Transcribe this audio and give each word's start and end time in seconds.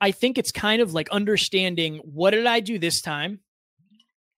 I 0.00 0.12
think 0.12 0.38
it's 0.38 0.52
kind 0.52 0.80
of 0.80 0.94
like 0.94 1.08
understanding 1.10 1.96
what 2.04 2.30
did 2.30 2.46
I 2.46 2.60
do 2.60 2.78
this 2.78 3.00
time? 3.00 3.40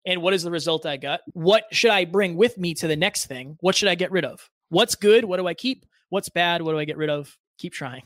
And 0.07 0.23
what 0.23 0.33
is 0.33 0.43
the 0.43 0.51
result 0.51 0.87
I 0.87 0.97
got? 0.97 1.21
What 1.35 1.65
should 1.71 1.91
I 1.91 2.07
bring 2.07 2.35
with 2.37 2.57
me 2.57 2.73
to 2.75 2.89
the 2.89 2.97
next 2.97 3.27
thing? 3.27 3.59
What 3.61 3.77
should 3.77 3.89
I 3.91 3.95
get 3.95 4.11
rid 4.11 4.25
of? 4.25 4.49
What's 4.71 4.95
good? 4.95 5.27
What 5.27 5.37
do 5.37 5.47
I 5.47 5.53
keep? 5.53 5.85
What's 6.09 6.31
bad? 6.31 6.63
What 6.63 6.73
do 6.73 6.79
I 6.79 6.87
get 6.87 6.97
rid 6.97 7.11
of? 7.11 7.37
Keep 7.59 7.75
trying. 7.75 8.03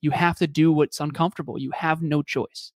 You 0.00 0.10
have 0.12 0.38
to 0.38 0.46
do 0.46 0.72
what's 0.72 0.98
uncomfortable. 0.98 1.58
You 1.58 1.70
have 1.72 2.00
no 2.00 2.22
choice. 2.22 2.72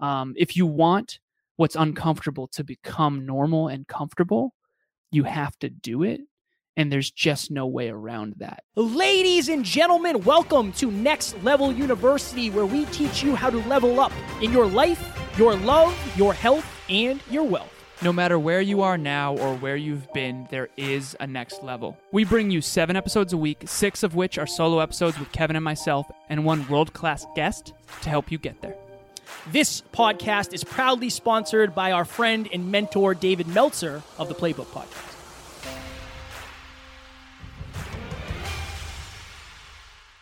Um, 0.00 0.34
if 0.36 0.54
you 0.54 0.66
want 0.66 1.20
what's 1.56 1.74
uncomfortable 1.74 2.48
to 2.48 2.62
become 2.62 3.24
normal 3.24 3.68
and 3.68 3.88
comfortable, 3.88 4.54
you 5.10 5.24
have 5.24 5.58
to 5.60 5.70
do 5.70 6.02
it. 6.02 6.20
And 6.78 6.92
there's 6.92 7.10
just 7.10 7.50
no 7.50 7.66
way 7.66 7.88
around 7.88 8.36
that. 8.38 8.62
Ladies 8.76 9.48
and 9.48 9.64
gentlemen, 9.64 10.22
welcome 10.22 10.70
to 10.74 10.92
Next 10.92 11.34
Level 11.42 11.72
University, 11.72 12.50
where 12.50 12.66
we 12.66 12.84
teach 12.86 13.20
you 13.20 13.34
how 13.34 13.50
to 13.50 13.58
level 13.64 13.98
up 13.98 14.12
in 14.40 14.52
your 14.52 14.64
life, 14.64 15.04
your 15.36 15.56
love, 15.56 15.92
your 16.16 16.32
health, 16.32 16.64
and 16.88 17.20
your 17.28 17.42
wealth. 17.42 17.74
No 18.00 18.12
matter 18.12 18.38
where 18.38 18.60
you 18.60 18.82
are 18.82 18.96
now 18.96 19.36
or 19.38 19.56
where 19.56 19.74
you've 19.74 20.10
been, 20.12 20.46
there 20.52 20.68
is 20.76 21.16
a 21.18 21.26
next 21.26 21.64
level. 21.64 21.98
We 22.12 22.22
bring 22.22 22.52
you 22.52 22.60
seven 22.60 22.94
episodes 22.94 23.32
a 23.32 23.36
week, 23.36 23.64
six 23.66 24.04
of 24.04 24.14
which 24.14 24.38
are 24.38 24.46
solo 24.46 24.78
episodes 24.78 25.18
with 25.18 25.32
Kevin 25.32 25.56
and 25.56 25.64
myself, 25.64 26.08
and 26.28 26.44
one 26.44 26.64
world 26.68 26.92
class 26.92 27.26
guest 27.34 27.72
to 28.02 28.08
help 28.08 28.30
you 28.30 28.38
get 28.38 28.62
there. 28.62 28.76
This 29.50 29.82
podcast 29.92 30.52
is 30.52 30.62
proudly 30.62 31.10
sponsored 31.10 31.74
by 31.74 31.90
our 31.90 32.04
friend 32.04 32.48
and 32.52 32.70
mentor, 32.70 33.14
David 33.14 33.48
Meltzer 33.48 34.00
of 34.16 34.28
the 34.28 34.34
Playbook 34.36 34.66
Podcast. 34.66 35.07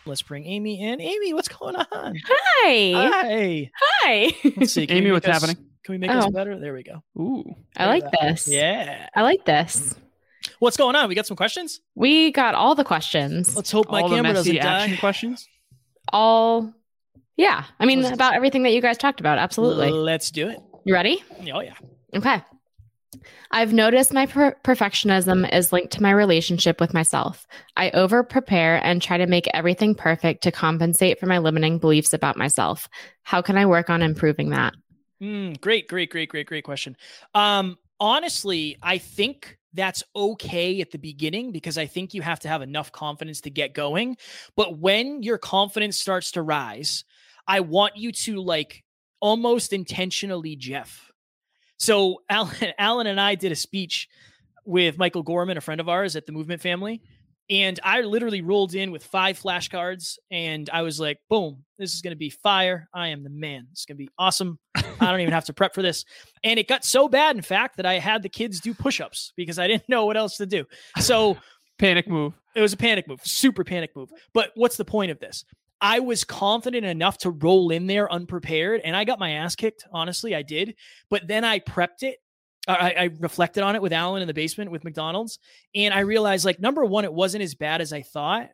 Let's 0.07 0.21
bring 0.21 0.45
Amy 0.45 0.81
in. 0.81 1.01
Amy, 1.01 1.33
what's 1.33 1.47
going 1.49 1.75
on? 1.75 1.85
Hi. 1.91 2.91
Hi. 2.95 3.71
Hi. 3.75 4.33
Let's 4.55 4.73
see. 4.73 4.87
Amy, 4.89 5.11
what's 5.11 5.27
us- 5.27 5.33
happening? 5.41 5.57
Can 5.83 5.93
we 5.93 5.97
make 5.99 6.09
us 6.11 6.25
Oh. 6.27 6.31
better? 6.31 6.59
There 6.59 6.73
we 6.73 6.83
go. 6.83 7.01
Ooh. 7.17 7.43
I 7.77 7.85
like 7.85 8.03
this. 8.21 8.47
Yeah. 8.47 9.07
I 9.15 9.21
like 9.21 9.45
this. 9.45 9.93
Mm. 9.93 9.97
What's 10.59 10.75
going 10.77 10.95
on? 10.95 11.07
We 11.07 11.15
got 11.15 11.25
some 11.27 11.37
questions? 11.37 11.79
We 11.95 12.31
got 12.31 12.55
all 12.55 12.75
the 12.75 12.83
questions. 12.83 13.55
Let's 13.55 13.71
hope 13.71 13.89
my 13.89 14.01
All 14.01 14.09
the 14.09 14.15
camera 14.15 14.33
doesn't 14.33 14.53
messy 14.53 14.59
action 14.67 14.91
die. 14.95 14.99
questions. 14.99 15.47
All 16.11 16.73
Yeah. 17.37 17.63
I 17.79 17.85
mean 17.85 18.03
about 18.05 18.33
everything 18.33 18.63
that 18.63 18.71
you 18.73 18.81
guys 18.81 18.97
talked 18.97 19.19
about. 19.19 19.37
Absolutely. 19.37 19.89
Let's 19.91 20.31
do 20.31 20.49
it. 20.49 20.59
You 20.85 20.93
ready? 20.93 21.23
Oh, 21.53 21.61
yeah. 21.61 21.73
Okay. 22.15 22.41
I've 23.51 23.73
noticed 23.73 24.13
my 24.13 24.25
per- 24.25 24.55
perfectionism 24.63 25.51
is 25.53 25.71
linked 25.71 25.93
to 25.93 26.01
my 26.01 26.11
relationship 26.11 26.79
with 26.79 26.93
myself. 26.93 27.47
I 27.75 27.91
over 27.91 28.23
prepare 28.23 28.83
and 28.83 29.01
try 29.01 29.17
to 29.17 29.27
make 29.27 29.47
everything 29.53 29.95
perfect 29.95 30.43
to 30.43 30.51
compensate 30.51 31.19
for 31.19 31.25
my 31.25 31.37
limiting 31.37 31.79
beliefs 31.79 32.13
about 32.13 32.37
myself. 32.37 32.89
How 33.23 33.41
can 33.41 33.57
I 33.57 33.65
work 33.65 33.89
on 33.89 34.01
improving 34.01 34.49
that? 34.49 34.73
Mm, 35.21 35.59
great, 35.59 35.87
great, 35.87 36.09
great, 36.09 36.29
great, 36.29 36.47
great 36.47 36.63
question. 36.63 36.95
Um, 37.33 37.77
honestly, 37.99 38.77
I 38.81 38.97
think 38.97 39.57
that's 39.73 40.03
okay 40.15 40.81
at 40.81 40.91
the 40.91 40.97
beginning 40.97 41.51
because 41.51 41.77
I 41.77 41.85
think 41.85 42.13
you 42.13 42.21
have 42.21 42.39
to 42.41 42.47
have 42.47 42.61
enough 42.61 42.91
confidence 42.91 43.41
to 43.41 43.49
get 43.49 43.73
going. 43.73 44.17
But 44.55 44.77
when 44.77 45.23
your 45.23 45.37
confidence 45.37 45.97
starts 45.97 46.31
to 46.31 46.41
rise, 46.41 47.03
I 47.47 47.61
want 47.61 47.97
you 47.97 48.11
to 48.11 48.41
like 48.41 48.83
almost 49.19 49.73
intentionally 49.73 50.55
Jeff. 50.55 51.06
So 51.77 52.21
Alan, 52.29 52.55
Alan 52.77 53.07
and 53.07 53.19
I 53.19 53.35
did 53.35 53.51
a 53.51 53.55
speech 53.55 54.09
with 54.65 54.97
Michael 54.97 55.23
Gorman, 55.23 55.57
a 55.57 55.61
friend 55.61 55.79
of 55.79 55.87
ours 55.87 56.15
at 56.15 56.25
the 56.25 56.31
Movement 56.31 56.61
Family. 56.61 57.01
And 57.49 57.79
I 57.81 58.01
literally 58.01 58.41
rolled 58.41 58.75
in 58.75 58.91
with 58.91 59.05
five 59.05 59.39
flashcards 59.39 60.17
and 60.29 60.69
I 60.69 60.81
was 60.81 60.99
like, 60.99 61.19
boom, 61.29 61.63
this 61.77 61.93
is 61.93 62.01
going 62.01 62.11
to 62.11 62.17
be 62.17 62.29
fire. 62.29 62.89
I 62.93 63.07
am 63.07 63.23
the 63.23 63.29
man. 63.29 63.67
It's 63.71 63.85
going 63.85 63.95
to 63.95 64.03
be 64.03 64.09
awesome. 64.19 64.59
I 64.75 65.11
don't 65.11 65.21
even 65.21 65.33
have 65.33 65.45
to 65.45 65.53
prep 65.53 65.73
for 65.73 65.81
this. 65.81 66.03
And 66.43 66.59
it 66.59 66.67
got 66.67 66.83
so 66.83 67.07
bad, 67.07 67.37
in 67.37 67.41
fact, 67.41 67.77
that 67.77 67.85
I 67.85 67.99
had 67.99 68.21
the 68.21 68.27
kids 68.27 68.59
do 68.59 68.73
push 68.73 68.99
ups 68.99 69.31
because 69.37 69.59
I 69.59 69.67
didn't 69.67 69.87
know 69.87 70.05
what 70.05 70.17
else 70.17 70.35
to 70.37 70.45
do. 70.45 70.65
So 70.99 71.37
Panic 71.79 72.09
move. 72.09 72.33
it 72.55 72.61
was 72.61 72.73
a 72.73 72.77
panic 72.77 73.07
move, 73.07 73.21
super 73.23 73.63
panic 73.63 73.95
move. 73.95 74.09
But 74.33 74.51
what's 74.55 74.77
the 74.77 74.85
point 74.85 75.11
of 75.11 75.19
this? 75.19 75.45
I 75.79 75.99
was 75.99 76.23
confident 76.23 76.85
enough 76.85 77.19
to 77.19 77.29
roll 77.29 77.69
in 77.71 77.87
there 77.87 78.11
unprepared 78.11 78.81
and 78.83 78.95
I 78.95 79.03
got 79.03 79.19
my 79.19 79.31
ass 79.31 79.55
kicked. 79.55 79.85
Honestly, 79.91 80.35
I 80.35 80.41
did. 80.41 80.75
But 81.09 81.27
then 81.27 81.43
I 81.43 81.59
prepped 81.59 82.01
it. 82.03 82.17
I, 82.67 82.95
I 82.97 83.09
reflected 83.19 83.63
on 83.63 83.75
it 83.75 83.81
with 83.81 83.93
Alan 83.93 84.21
in 84.21 84.27
the 84.27 84.33
basement 84.33 84.71
with 84.71 84.83
McDonald's. 84.83 85.39
And 85.73 85.93
I 85.93 85.99
realized, 86.01 86.43
like, 86.43 86.59
number 86.59 86.83
one, 86.83 87.05
it 87.05 87.13
wasn't 87.13 87.43
as 87.43 87.55
bad 87.55 87.79
as 87.79 87.93
I 87.93 88.01
thought. 88.01 88.49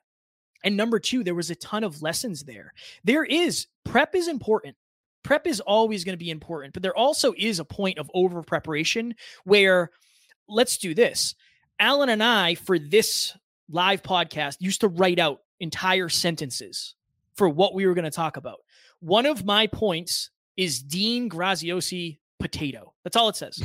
And 0.63 0.77
number 0.77 0.99
two, 0.99 1.23
there 1.23 1.35
was 1.35 1.49
a 1.49 1.55
ton 1.55 1.83
of 1.83 2.01
lessons 2.01 2.43
there. 2.43 2.73
There 3.03 3.23
is 3.23 3.67
prep 3.85 4.15
is 4.15 4.27
important. 4.27 4.75
Prep 5.23 5.47
is 5.47 5.61
always 5.61 6.03
going 6.03 6.13
to 6.13 6.23
be 6.23 6.29
important, 6.29 6.73
but 6.73 6.83
there 6.83 6.95
also 6.95 7.33
is 7.37 7.59
a 7.59 7.65
point 7.65 7.97
of 7.97 8.11
over 8.13 8.43
preparation 8.43 9.15
where 9.45 9.89
let's 10.47 10.77
do 10.77 10.93
this. 10.93 11.33
Alan 11.79 12.09
and 12.09 12.21
I, 12.21 12.55
for 12.55 12.77
this 12.77 13.35
live 13.69 14.03
podcast, 14.03 14.57
used 14.59 14.81
to 14.81 14.89
write 14.89 15.19
out 15.19 15.39
entire 15.59 16.09
sentences 16.09 16.95
for 17.35 17.49
what 17.49 17.73
we 17.73 17.85
were 17.85 17.93
going 17.93 18.03
to 18.03 18.11
talk 18.11 18.37
about. 18.37 18.59
One 18.99 19.25
of 19.25 19.45
my 19.45 19.67
points 19.67 20.29
is 20.57 20.81
Dean 20.81 21.29
Graziosi 21.29 22.19
potato. 22.39 22.93
That's 23.03 23.15
all 23.15 23.29
it 23.29 23.35
says. 23.35 23.55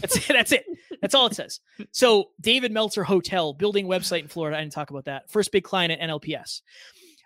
That's 0.00 0.16
it. 0.16 0.28
That's 0.28 0.52
it. 0.52 0.64
That's 1.00 1.14
all 1.14 1.26
it 1.26 1.34
says. 1.34 1.60
So 1.90 2.30
David 2.40 2.72
Meltzer 2.72 3.04
Hotel 3.04 3.52
building 3.52 3.86
website 3.86 4.20
in 4.20 4.28
Florida. 4.28 4.56
I 4.56 4.60
didn't 4.60 4.72
talk 4.72 4.90
about 4.90 5.06
that. 5.06 5.30
First 5.30 5.52
big 5.52 5.64
client 5.64 5.92
at 5.92 6.00
NLPS. 6.00 6.60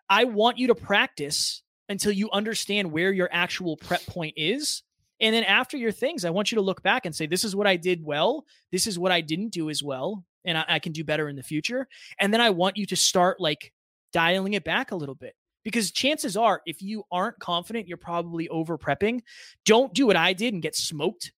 I 0.09 0.25
want 0.25 0.59
you 0.59 0.69
to 0.69 0.75
practice 0.75 1.62
until 1.88 2.12
you 2.12 2.31
understand 2.31 2.93
where 2.93 3.12
your 3.12 3.28
actual 3.32 3.77
prep 3.77 4.05
point 4.06 4.34
is. 4.37 4.82
And 5.21 5.34
then 5.34 5.44
after 5.44 5.77
your 5.77 5.93
things, 5.93 6.25
I 6.25 6.31
want 6.31 6.50
you 6.50 6.56
to 6.56 6.62
look 6.62 6.82
back 6.82 7.05
and 7.05 7.15
say, 7.15 7.27
this 7.27 7.44
is 7.44 7.55
what 7.55 7.67
I 7.67 7.77
did 7.77 8.03
well. 8.03 8.44
This 8.72 8.87
is 8.87 8.99
what 8.99 9.12
I 9.12 9.21
didn't 9.21 9.50
do 9.50 9.69
as 9.69 9.82
well. 9.82 10.25
And 10.44 10.56
I, 10.56 10.65
I 10.69 10.78
can 10.78 10.93
do 10.93 11.05
better 11.05 11.28
in 11.28 11.37
the 11.37 11.43
future. 11.43 11.88
And 12.19 12.32
then 12.32 12.41
I 12.41 12.50
want 12.50 12.77
you 12.77 12.87
to 12.87 12.97
start 12.97 13.41
like 13.41 13.72
dialing 14.12 14.55
it 14.55 14.65
back 14.65 14.93
a 14.93 14.97
little 14.97 15.15
bit. 15.15 15.34
Because 15.62 15.91
chances 15.91 16.37
are, 16.37 16.62
if 16.66 16.81
you 16.81 17.04
aren't 17.12 17.38
confident, 17.38 17.87
you're 17.87 17.97
probably 17.97 18.48
over 18.48 18.78
prepping. 18.78 19.21
Don't 19.65 19.93
do 19.93 20.06
what 20.06 20.16
I 20.16 20.32
did 20.32 20.54
and 20.54 20.62
get 20.62 20.75
smoked, 20.75 21.32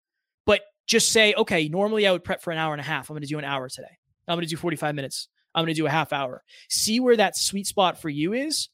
but 0.45 0.61
just 0.85 1.11
say, 1.11 1.33
okay, 1.33 1.67
normally 1.67 2.05
I 2.05 2.11
would 2.11 2.23
prep 2.23 2.41
for 2.41 2.51
an 2.51 2.57
hour 2.57 2.73
and 2.73 2.81
a 2.81 2.85
half. 2.85 3.09
I'm 3.09 3.15
going 3.15 3.23
to 3.23 3.27
do 3.27 3.39
an 3.39 3.45
hour 3.45 3.67
today. 3.69 3.97
I'm 4.27 4.35
going 4.35 4.45
to 4.45 4.49
do 4.49 4.57
45 4.57 4.95
minutes. 4.95 5.27
I'm 5.53 5.63
going 5.63 5.73
to 5.73 5.79
do 5.81 5.87
a 5.87 5.91
half 5.91 6.13
hour. 6.13 6.43
See 6.69 6.99
where 6.99 7.17
that 7.17 7.37
sweet 7.37 7.67
spot 7.67 8.01
for 8.01 8.09
you 8.09 8.33
is. 8.33 8.69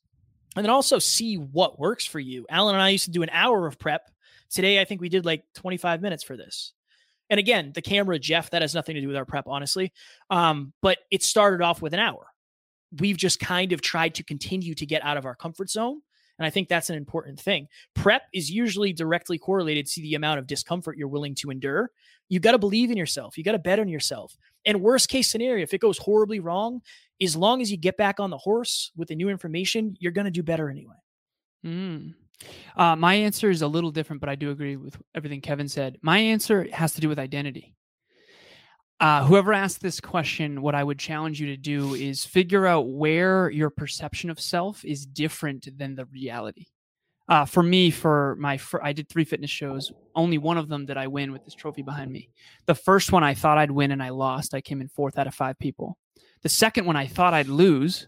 And 0.55 0.65
then 0.65 0.71
also 0.71 0.99
see 0.99 1.35
what 1.35 1.79
works 1.79 2.05
for 2.05 2.19
you. 2.19 2.45
Alan 2.49 2.75
and 2.75 2.81
I 2.81 2.89
used 2.89 3.05
to 3.05 3.11
do 3.11 3.23
an 3.23 3.29
hour 3.31 3.67
of 3.67 3.79
prep. 3.79 4.09
Today, 4.49 4.81
I 4.81 4.85
think 4.85 5.01
we 5.01 5.09
did 5.09 5.25
like 5.25 5.43
25 5.55 6.01
minutes 6.01 6.23
for 6.23 6.35
this. 6.35 6.73
And 7.29 7.39
again, 7.39 7.71
the 7.75 7.81
camera, 7.81 8.17
Jeff, 8.17 8.51
that 8.51 8.61
has 8.61 8.73
nothing 8.73 8.95
to 8.95 9.01
do 9.01 9.07
with 9.07 9.17
our 9.17 9.25
prep, 9.25 9.45
honestly. 9.47 9.91
Um, 10.29 10.73
but 10.81 10.97
it 11.11 11.23
started 11.23 11.61
off 11.61 11.81
with 11.81 11.93
an 11.93 11.99
hour. 11.99 12.27
We've 12.99 13.17
just 13.17 13.39
kind 13.39 13.73
of 13.73 13.81
tried 13.81 14.15
to 14.15 14.23
continue 14.23 14.73
to 14.75 14.85
get 14.85 15.03
out 15.03 15.17
of 15.17 15.25
our 15.25 15.35
comfort 15.35 15.69
zone. 15.69 16.01
And 16.39 16.45
I 16.45 16.49
think 16.49 16.67
that's 16.67 16.89
an 16.89 16.95
important 16.95 17.39
thing. 17.39 17.67
Prep 17.95 18.23
is 18.33 18.51
usually 18.51 18.93
directly 18.93 19.37
correlated 19.37 19.87
to 19.87 20.01
the 20.01 20.15
amount 20.15 20.39
of 20.39 20.47
discomfort 20.47 20.97
you're 20.97 21.07
willing 21.07 21.33
to 21.35 21.49
endure. 21.49 21.89
You 22.29 22.39
got 22.39 22.51
to 22.51 22.59
believe 22.59 22.91
in 22.91 22.97
yourself. 22.97 23.37
You 23.37 23.43
got 23.43 23.53
to 23.53 23.59
bet 23.59 23.79
on 23.79 23.87
yourself. 23.87 24.37
And 24.65 24.81
worst 24.81 25.09
case 25.09 25.29
scenario, 25.29 25.63
if 25.63 25.73
it 25.73 25.81
goes 25.81 25.97
horribly 25.97 26.39
wrong, 26.39 26.81
as 27.21 27.35
long 27.35 27.61
as 27.61 27.71
you 27.71 27.77
get 27.77 27.97
back 27.97 28.19
on 28.19 28.29
the 28.29 28.37
horse 28.37 28.91
with 28.95 29.07
the 29.07 29.15
new 29.15 29.29
information, 29.29 29.95
you're 29.99 30.11
going 30.11 30.25
to 30.25 30.31
do 30.31 30.43
better 30.43 30.69
anyway. 30.69 30.95
Mm. 31.65 32.13
Uh, 32.75 32.95
my 32.95 33.15
answer 33.15 33.49
is 33.49 33.63
a 33.63 33.67
little 33.67 33.89
different, 33.89 34.19
but 34.19 34.29
I 34.29 34.35
do 34.35 34.51
agree 34.51 34.75
with 34.75 34.95
everything 35.15 35.41
Kevin 35.41 35.67
said. 35.67 35.97
My 36.01 36.19
answer 36.19 36.67
has 36.71 36.93
to 36.93 37.01
do 37.01 37.09
with 37.09 37.17
identity. 37.17 37.73
Uh, 38.99 39.23
whoever 39.23 39.53
asked 39.53 39.79
this 39.79 39.99
question, 39.99 40.61
what 40.61 40.73
I 40.73 40.83
would 40.83 40.97
challenge 40.97 41.39
you 41.39 41.47
to 41.47 41.57
do 41.57 41.93
is 41.93 42.25
figure 42.25 42.65
out 42.65 42.89
where 42.89 43.49
your 43.49 43.69
perception 43.69 44.29
of 44.29 44.39
self 44.39 44.83
is 44.83 45.05
different 45.05 45.67
than 45.77 45.95
the 45.95 46.05
reality. 46.05 46.65
Uh, 47.29 47.45
for 47.45 47.61
me, 47.61 47.91
for 47.91 48.35
my, 48.39 48.59
I 48.81 48.93
did 48.93 49.09
three 49.09 49.25
fitness 49.25 49.51
shows. 49.51 49.91
Only 50.15 50.37
one 50.37 50.57
of 50.57 50.69
them 50.69 50.85
did 50.85 50.97
I 50.97 51.07
win 51.07 51.31
with 51.31 51.43
this 51.43 51.53
trophy 51.53 51.81
behind 51.81 52.11
me. 52.11 52.29
The 52.65 52.73
first 52.73 53.11
one 53.11 53.23
I 53.23 53.33
thought 53.33 53.57
I'd 53.57 53.69
win 53.69 53.91
and 53.91 54.01
I 54.01 54.09
lost. 54.09 54.53
I 54.53 54.61
came 54.61 54.81
in 54.81 54.87
fourth 54.87 55.17
out 55.17 55.27
of 55.27 55.35
five 55.35 55.59
people. 55.59 55.97
The 56.41 56.49
second 56.49 56.85
one 56.85 56.95
I 56.95 57.05
thought 57.05 57.33
I'd 57.33 57.49
lose, 57.49 58.07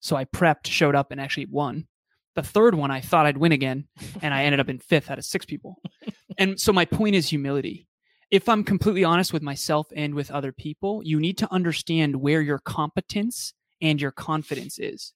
so 0.00 0.16
I 0.16 0.24
prepped, 0.24 0.66
showed 0.66 0.94
up, 0.94 1.10
and 1.12 1.20
actually 1.20 1.46
won. 1.46 1.86
The 2.34 2.42
third 2.42 2.74
one 2.74 2.90
I 2.90 3.00
thought 3.00 3.26
I'd 3.26 3.38
win 3.38 3.52
again, 3.52 3.86
and 4.20 4.34
I 4.34 4.44
ended 4.44 4.60
up 4.60 4.68
in 4.68 4.78
fifth 4.78 5.10
out 5.10 5.18
of 5.18 5.24
six 5.24 5.46
people. 5.46 5.80
And 6.36 6.60
so 6.60 6.72
my 6.72 6.84
point 6.84 7.14
is 7.14 7.28
humility. 7.28 7.86
If 8.30 8.48
I'm 8.48 8.64
completely 8.64 9.04
honest 9.04 9.32
with 9.32 9.42
myself 9.42 9.86
and 9.94 10.14
with 10.14 10.30
other 10.30 10.52
people, 10.52 11.02
you 11.04 11.20
need 11.20 11.38
to 11.38 11.52
understand 11.52 12.16
where 12.16 12.40
your 12.40 12.58
competence 12.58 13.54
and 13.80 14.00
your 14.00 14.10
confidence 14.10 14.78
is. 14.78 15.12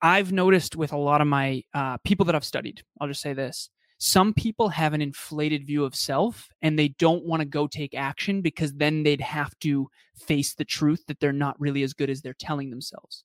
I've 0.00 0.32
noticed 0.32 0.74
with 0.74 0.92
a 0.92 0.96
lot 0.96 1.20
of 1.20 1.28
my 1.28 1.62
uh, 1.72 1.98
people 1.98 2.26
that 2.26 2.34
I've 2.34 2.44
studied, 2.44 2.82
I'll 3.00 3.06
just 3.06 3.20
say 3.20 3.32
this 3.32 3.70
some 4.04 4.34
people 4.34 4.68
have 4.70 4.94
an 4.94 5.00
inflated 5.00 5.64
view 5.64 5.84
of 5.84 5.94
self 5.94 6.48
and 6.60 6.76
they 6.76 6.88
don't 6.88 7.24
want 7.24 7.38
to 7.40 7.46
go 7.46 7.68
take 7.68 7.94
action 7.94 8.42
because 8.42 8.72
then 8.72 9.04
they'd 9.04 9.20
have 9.20 9.56
to 9.60 9.88
face 10.16 10.54
the 10.54 10.64
truth 10.64 11.04
that 11.06 11.20
they're 11.20 11.32
not 11.32 11.60
really 11.60 11.84
as 11.84 11.94
good 11.94 12.10
as 12.10 12.20
they're 12.20 12.34
telling 12.34 12.70
themselves. 12.70 13.22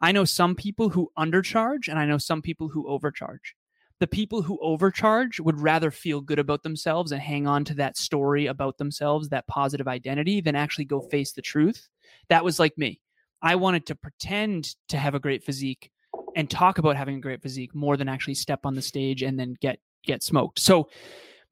I 0.00 0.12
know 0.12 0.24
some 0.24 0.54
people 0.54 0.90
who 0.90 1.10
undercharge 1.18 1.88
and 1.88 1.98
I 1.98 2.06
know 2.06 2.18
some 2.18 2.42
people 2.42 2.68
who 2.68 2.86
overcharge. 2.86 3.56
The 4.00 4.06
people 4.06 4.40
who 4.40 4.58
overcharge 4.62 5.38
would 5.38 5.60
rather 5.60 5.90
feel 5.90 6.22
good 6.22 6.38
about 6.38 6.62
themselves 6.62 7.12
and 7.12 7.20
hang 7.20 7.46
on 7.46 7.64
to 7.66 7.74
that 7.74 7.98
story 7.98 8.46
about 8.46 8.78
themselves, 8.78 9.28
that 9.28 9.46
positive 9.46 9.86
identity, 9.86 10.40
than 10.40 10.56
actually 10.56 10.86
go 10.86 11.00
face 11.00 11.32
the 11.32 11.42
truth. 11.42 11.88
That 12.30 12.44
was 12.44 12.58
like 12.58 12.76
me. 12.78 13.00
I 13.42 13.56
wanted 13.56 13.86
to 13.86 13.94
pretend 13.94 14.74
to 14.88 14.96
have 14.96 15.14
a 15.14 15.20
great 15.20 15.44
physique 15.44 15.90
and 16.34 16.48
talk 16.48 16.78
about 16.78 16.96
having 16.96 17.16
a 17.16 17.20
great 17.20 17.42
physique 17.42 17.74
more 17.74 17.96
than 17.96 18.08
actually 18.08 18.34
step 18.34 18.64
on 18.64 18.74
the 18.74 18.82
stage 18.82 19.22
and 19.22 19.38
then 19.38 19.54
get 19.60 19.78
get 20.02 20.22
smoked. 20.22 20.58
So 20.58 20.88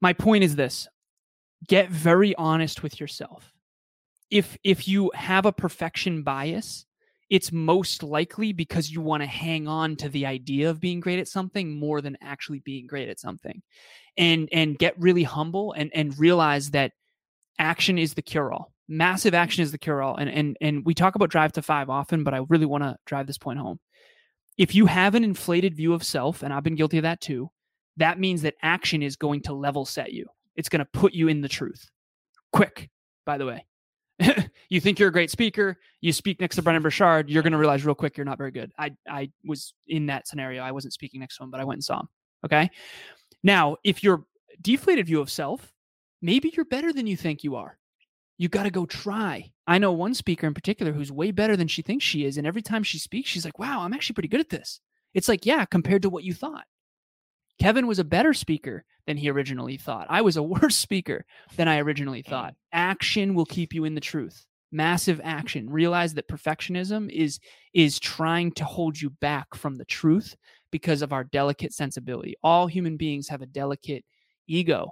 my 0.01 0.13
point 0.13 0.43
is 0.43 0.55
this. 0.55 0.87
Get 1.67 1.89
very 1.89 2.35
honest 2.35 2.81
with 2.81 2.99
yourself. 2.99 3.53
If 4.31 4.57
if 4.63 4.87
you 4.87 5.11
have 5.13 5.45
a 5.45 5.51
perfection 5.51 6.23
bias, 6.23 6.85
it's 7.29 7.51
most 7.51 8.03
likely 8.03 8.53
because 8.53 8.91
you 8.91 9.01
want 9.01 9.21
to 9.21 9.27
hang 9.27 9.67
on 9.67 9.95
to 9.97 10.09
the 10.09 10.25
idea 10.25 10.69
of 10.69 10.79
being 10.79 10.99
great 10.99 11.19
at 11.19 11.27
something 11.27 11.77
more 11.77 12.01
than 12.01 12.17
actually 12.21 12.59
being 12.59 12.87
great 12.87 13.09
at 13.09 13.19
something. 13.19 13.61
And 14.17 14.49
and 14.51 14.77
get 14.77 14.99
really 14.99 15.23
humble 15.23 15.73
and 15.73 15.91
and 15.93 16.17
realize 16.17 16.71
that 16.71 16.91
action 17.57 17.97
is 17.97 18.13
the 18.13 18.21
cure 18.21 18.51
all. 18.51 18.73
Massive 18.87 19.33
action 19.33 19.63
is 19.63 19.71
the 19.71 19.77
cure 19.77 20.01
all. 20.01 20.15
And 20.15 20.29
and 20.29 20.57
and 20.61 20.85
we 20.85 20.93
talk 20.93 21.15
about 21.15 21.29
drive 21.29 21.53
to 21.53 21.61
5 21.61 21.89
often, 21.89 22.23
but 22.23 22.33
I 22.33 22.41
really 22.49 22.65
want 22.65 22.83
to 22.83 22.97
drive 23.05 23.27
this 23.27 23.37
point 23.37 23.59
home 23.59 23.79
if 24.59 24.75
you 24.75 24.85
have 24.87 25.15
an 25.15 25.23
inflated 25.23 25.73
view 25.73 25.93
of 25.93 26.03
self, 26.03 26.43
and 26.43 26.53
I've 26.53 26.63
been 26.63 26.75
guilty 26.75 26.97
of 26.97 27.03
that 27.03 27.21
too, 27.21 27.49
that 27.95 28.19
means 28.19 28.41
that 28.41 28.55
action 28.61 29.01
is 29.01 29.15
going 29.15 29.41
to 29.43 29.53
level 29.53 29.85
set 29.85 30.11
you. 30.11 30.25
It's 30.57 30.67
going 30.67 30.81
to 30.81 30.85
put 30.91 31.13
you 31.13 31.29
in 31.29 31.39
the 31.39 31.47
truth. 31.47 31.89
Quick, 32.51 32.89
by 33.25 33.37
the 33.37 33.45
way. 33.45 33.65
you 34.69 34.79
think 34.79 34.99
you're 34.99 35.09
a 35.09 35.13
great 35.13 35.31
speaker, 35.31 35.77
you 36.01 36.11
speak 36.11 36.39
next 36.39 36.55
to 36.55 36.61
Brendon 36.61 36.83
Burchard, 36.83 37.29
you're 37.29 37.43
going 37.43 37.53
to 37.53 37.57
realize 37.57 37.85
real 37.85 37.95
quick 37.95 38.17
you're 38.17 38.25
not 38.25 38.37
very 38.37 38.51
good. 38.51 38.71
I, 38.77 38.95
I 39.07 39.31
was 39.45 39.73
in 39.87 40.07
that 40.07 40.27
scenario. 40.27 40.61
I 40.63 40.71
wasn't 40.71 40.93
speaking 40.93 41.19
next 41.19 41.37
to 41.37 41.43
him, 41.43 41.51
but 41.51 41.59
I 41.59 41.63
went 41.63 41.77
and 41.77 41.83
saw 41.83 42.01
him. 42.01 42.09
Okay. 42.45 42.69
Now, 43.43 43.77
if 43.83 44.03
you're 44.03 44.25
deflated 44.61 45.07
view 45.07 45.21
of 45.21 45.29
self, 45.29 45.73
maybe 46.21 46.51
you're 46.55 46.65
better 46.65 46.91
than 46.91 47.07
you 47.07 47.15
think 47.15 47.43
you 47.43 47.55
are 47.55 47.79
you 48.39 48.47
got 48.47 48.63
to 48.63 48.71
go 48.71 48.85
try. 48.87 49.51
I 49.67 49.77
know 49.77 49.91
one 49.91 50.15
speaker 50.15 50.47
in 50.47 50.53
particular 50.53 50.93
who's 50.93 51.11
way 51.11 51.31
better 51.31 51.57
than 51.57 51.67
she 51.67 51.81
thinks 51.83 52.05
she 52.05 52.25
is. 52.25 52.37
And 52.37 52.47
every 52.47 52.61
time 52.61 52.83
she 52.83 52.97
speaks, 52.97 53.29
she's 53.29 53.43
like, 53.43 53.59
wow, 53.59 53.81
I'm 53.81 53.93
actually 53.93 54.13
pretty 54.13 54.29
good 54.29 54.39
at 54.39 54.49
this. 54.49 54.79
It's 55.13 55.27
like, 55.27 55.45
yeah, 55.45 55.65
compared 55.65 56.01
to 56.03 56.09
what 56.09 56.23
you 56.23 56.33
thought. 56.33 56.63
Kevin 57.59 57.85
was 57.85 57.99
a 57.99 58.05
better 58.05 58.33
speaker 58.33 58.85
than 59.09 59.17
he 59.17 59.27
originally 59.27 59.75
thought. 59.75 60.05
I 60.07 60.21
was 60.21 60.37
a 60.37 60.43
worse 60.61 60.75
speaker 60.75 61.25
than 61.55 61.67
I 61.67 61.79
originally 61.79 62.21
mm. 62.21 62.27
thought. 62.27 62.53
Action 62.71 63.33
will 63.33 63.45
keep 63.45 63.73
you 63.73 63.83
in 63.83 63.95
the 63.95 64.01
truth. 64.01 64.45
Massive 64.71 65.19
action. 65.23 65.67
Realize 65.67 66.13
that 66.13 66.27
perfectionism 66.27 67.09
is 67.11 67.39
is 67.73 67.97
trying 67.99 68.51
to 68.51 68.63
hold 68.63 69.01
you 69.01 69.09
back 69.09 69.55
from 69.55 69.77
the 69.77 69.85
truth 69.85 70.35
because 70.71 71.01
of 71.01 71.11
our 71.11 71.23
delicate 71.23 71.73
sensibility. 71.73 72.35
All 72.43 72.67
human 72.67 72.97
beings 72.97 73.27
have 73.29 73.41
a 73.41 73.47
delicate 73.47 74.05
ego. 74.47 74.91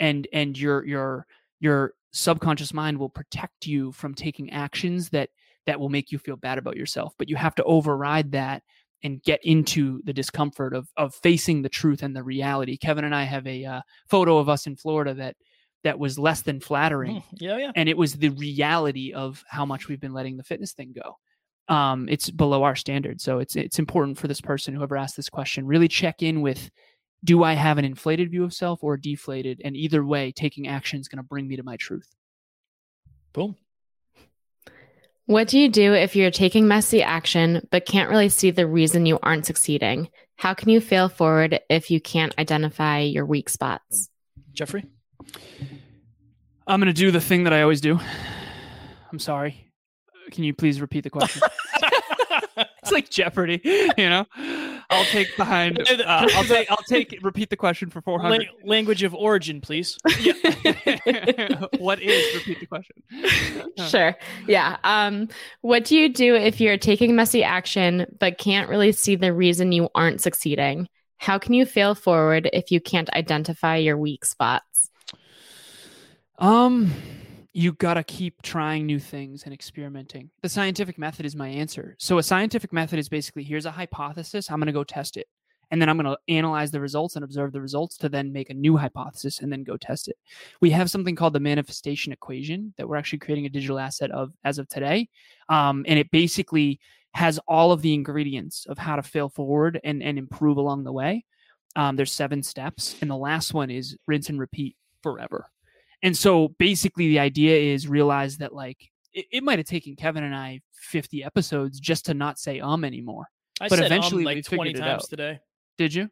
And 0.00 0.26
and 0.32 0.58
your 0.58 0.84
your 0.84 1.26
your 1.60 1.92
subconscious 2.12 2.74
mind 2.74 2.98
will 2.98 3.08
protect 3.08 3.64
you 3.64 3.92
from 3.92 4.12
taking 4.12 4.50
actions 4.50 5.10
that 5.10 5.30
that 5.66 5.78
will 5.78 5.88
make 5.88 6.10
you 6.10 6.18
feel 6.18 6.36
bad 6.36 6.58
about 6.58 6.76
yourself 6.76 7.14
but 7.16 7.30
you 7.30 7.36
have 7.36 7.54
to 7.54 7.64
override 7.64 8.32
that 8.32 8.62
and 9.02 9.22
get 9.22 9.40
into 9.42 10.00
the 10.04 10.12
discomfort 10.12 10.74
of 10.74 10.88
of 10.96 11.14
facing 11.14 11.62
the 11.62 11.68
truth 11.68 12.02
and 12.02 12.14
the 12.14 12.22
reality 12.22 12.76
kevin 12.76 13.04
and 13.04 13.14
i 13.14 13.24
have 13.24 13.46
a 13.46 13.64
uh, 13.64 13.80
photo 14.08 14.38
of 14.38 14.48
us 14.48 14.66
in 14.66 14.76
florida 14.76 15.14
that 15.14 15.36
that 15.84 15.98
was 15.98 16.18
less 16.18 16.42
than 16.42 16.60
flattering 16.60 17.16
Mm, 17.16 17.24
yeah, 17.40 17.56
yeah. 17.58 17.72
and 17.74 17.88
it 17.88 17.96
was 17.96 18.14
the 18.14 18.28
reality 18.30 19.12
of 19.12 19.42
how 19.48 19.66
much 19.66 19.88
we've 19.88 20.00
been 20.00 20.12
letting 20.14 20.36
the 20.36 20.44
fitness 20.44 20.72
thing 20.72 20.94
go 20.94 21.16
um 21.74 22.08
it's 22.08 22.30
below 22.30 22.62
our 22.62 22.76
standard 22.76 23.20
so 23.20 23.38
it's 23.38 23.56
it's 23.56 23.78
important 23.78 24.18
for 24.18 24.28
this 24.28 24.40
person 24.40 24.74
whoever 24.74 24.96
asked 24.96 25.16
this 25.16 25.28
question 25.28 25.66
really 25.66 25.88
check 25.88 26.22
in 26.22 26.40
with 26.40 26.70
do 27.24 27.44
I 27.44 27.52
have 27.52 27.78
an 27.78 27.84
inflated 27.84 28.30
view 28.32 28.42
of 28.42 28.52
self 28.52 28.82
or 28.82 28.96
deflated? 28.96 29.60
And 29.64 29.76
either 29.76 30.04
way, 30.04 30.32
taking 30.32 30.66
action 30.66 30.98
is 30.98 31.06
going 31.06 31.18
to 31.18 31.22
bring 31.22 31.46
me 31.46 31.54
to 31.54 31.62
my 31.62 31.76
truth. 31.76 32.08
Boom. 33.32 33.54
What 35.26 35.46
do 35.46 35.58
you 35.58 35.68
do 35.68 35.94
if 35.94 36.16
you're 36.16 36.32
taking 36.32 36.66
messy 36.66 37.02
action 37.02 37.66
but 37.70 37.86
can't 37.86 38.10
really 38.10 38.28
see 38.28 38.50
the 38.50 38.66
reason 38.66 39.06
you 39.06 39.20
aren't 39.22 39.46
succeeding? 39.46 40.08
How 40.36 40.52
can 40.52 40.68
you 40.68 40.80
fail 40.80 41.08
forward 41.08 41.60
if 41.70 41.90
you 41.90 42.00
can't 42.00 42.34
identify 42.38 43.00
your 43.00 43.24
weak 43.24 43.48
spots? 43.48 44.10
Jeffrey? 44.52 44.84
I'm 46.66 46.80
going 46.80 46.92
to 46.92 46.92
do 46.92 47.12
the 47.12 47.20
thing 47.20 47.44
that 47.44 47.52
I 47.52 47.62
always 47.62 47.80
do. 47.80 48.00
I'm 49.12 49.20
sorry. 49.20 49.72
Can 50.32 50.42
you 50.42 50.54
please 50.54 50.80
repeat 50.80 51.04
the 51.04 51.10
question? 51.10 51.42
it's 52.56 52.92
like 52.92 53.08
Jeopardy, 53.08 53.60
you 53.96 54.08
know. 54.08 54.26
I'll 54.92 55.04
take 55.06 55.36
behind. 55.36 55.78
Uh, 55.80 56.02
I'll 56.06 56.44
take. 56.44 56.70
I'll 56.70 56.84
take. 56.88 57.18
Repeat 57.22 57.50
the 57.50 57.56
question 57.56 57.90
for 57.90 58.00
four 58.00 58.20
hundred. 58.20 58.48
La- 58.62 58.70
language 58.70 59.02
of 59.02 59.14
origin, 59.14 59.60
please. 59.60 59.98
what 61.78 62.00
is? 62.00 62.34
Repeat 62.36 62.60
the 62.60 62.66
question. 62.68 62.96
Sure. 63.88 64.14
Yeah. 64.46 64.76
Um, 64.84 65.28
what 65.62 65.84
do 65.84 65.96
you 65.96 66.08
do 66.08 66.34
if 66.34 66.60
you're 66.60 66.78
taking 66.78 67.16
messy 67.16 67.42
action 67.42 68.06
but 68.20 68.38
can't 68.38 68.68
really 68.68 68.92
see 68.92 69.16
the 69.16 69.32
reason 69.32 69.72
you 69.72 69.88
aren't 69.94 70.20
succeeding? 70.20 70.88
How 71.16 71.38
can 71.38 71.54
you 71.54 71.66
fail 71.66 71.94
forward 71.94 72.48
if 72.52 72.70
you 72.70 72.80
can't 72.80 73.10
identify 73.10 73.76
your 73.76 73.96
weak 73.96 74.24
spots? 74.24 74.90
Um, 76.38 76.92
you 77.52 77.72
got 77.72 77.94
to 77.94 78.04
keep 78.04 78.40
trying 78.42 78.86
new 78.86 78.98
things 78.98 79.44
and 79.44 79.52
experimenting. 79.52 80.30
The 80.42 80.48
scientific 80.48 80.98
method 80.98 81.26
is 81.26 81.36
my 81.36 81.48
answer. 81.48 81.96
So, 81.98 82.18
a 82.18 82.22
scientific 82.22 82.72
method 82.72 82.98
is 82.98 83.08
basically 83.08 83.44
here's 83.44 83.66
a 83.66 83.70
hypothesis, 83.70 84.50
I'm 84.50 84.58
going 84.58 84.66
to 84.66 84.72
go 84.72 84.84
test 84.84 85.16
it. 85.16 85.26
And 85.70 85.80
then 85.80 85.88
I'm 85.88 85.96
going 85.96 86.14
to 86.14 86.18
analyze 86.32 86.70
the 86.70 86.80
results 86.80 87.16
and 87.16 87.24
observe 87.24 87.52
the 87.52 87.60
results 87.60 87.96
to 87.98 88.10
then 88.10 88.30
make 88.30 88.50
a 88.50 88.54
new 88.54 88.76
hypothesis 88.76 89.40
and 89.40 89.50
then 89.50 89.64
go 89.64 89.78
test 89.78 90.06
it. 90.06 90.18
We 90.60 90.68
have 90.70 90.90
something 90.90 91.16
called 91.16 91.32
the 91.32 91.40
manifestation 91.40 92.12
equation 92.12 92.74
that 92.76 92.86
we're 92.86 92.96
actually 92.96 93.20
creating 93.20 93.46
a 93.46 93.48
digital 93.48 93.78
asset 93.78 94.10
of 94.10 94.34
as 94.44 94.58
of 94.58 94.68
today. 94.68 95.08
Um, 95.48 95.86
and 95.88 95.98
it 95.98 96.10
basically 96.10 96.78
has 97.14 97.40
all 97.48 97.72
of 97.72 97.80
the 97.80 97.94
ingredients 97.94 98.66
of 98.68 98.76
how 98.76 98.96
to 98.96 99.02
fail 99.02 99.30
forward 99.30 99.80
and, 99.82 100.02
and 100.02 100.18
improve 100.18 100.58
along 100.58 100.84
the 100.84 100.92
way. 100.92 101.24
Um, 101.74 101.96
there's 101.96 102.12
seven 102.12 102.42
steps. 102.42 102.96
And 103.00 103.10
the 103.10 103.16
last 103.16 103.54
one 103.54 103.70
is 103.70 103.96
rinse 104.06 104.28
and 104.28 104.38
repeat 104.38 104.76
forever. 105.02 105.48
And 106.02 106.16
so 106.16 106.48
basically 106.58 107.08
the 107.08 107.18
idea 107.18 107.72
is 107.74 107.86
realize 107.86 108.38
that 108.38 108.52
like 108.54 108.90
it, 109.12 109.26
it 109.30 109.44
might 109.44 109.58
have 109.58 109.66
taken 109.66 109.96
Kevin 109.96 110.24
and 110.24 110.34
I 110.34 110.60
50 110.74 111.22
episodes 111.24 111.78
just 111.78 112.06
to 112.06 112.14
not 112.14 112.38
say 112.38 112.60
um 112.60 112.84
anymore. 112.84 113.26
I 113.60 113.68
But 113.68 113.78
said 113.78 113.86
eventually 113.86 114.22
um 114.22 114.26
like 114.26 114.44
figured 114.44 114.46
20 114.46 114.72
times 114.74 115.08
today. 115.08 115.40
Did 115.78 115.94
you? 115.94 116.08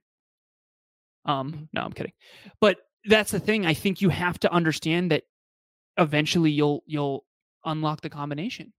Um, 1.24 1.68
no, 1.72 1.82
I'm 1.82 1.92
kidding. 1.92 2.12
But 2.60 2.78
that's 3.04 3.30
the 3.30 3.40
thing. 3.40 3.66
I 3.66 3.74
think 3.74 4.00
you 4.00 4.08
have 4.08 4.38
to 4.40 4.52
understand 4.52 5.10
that 5.10 5.24
eventually 5.96 6.50
you'll 6.50 6.82
you'll 6.86 7.24
unlock 7.64 8.00
the 8.00 8.10
combination. 8.10 8.72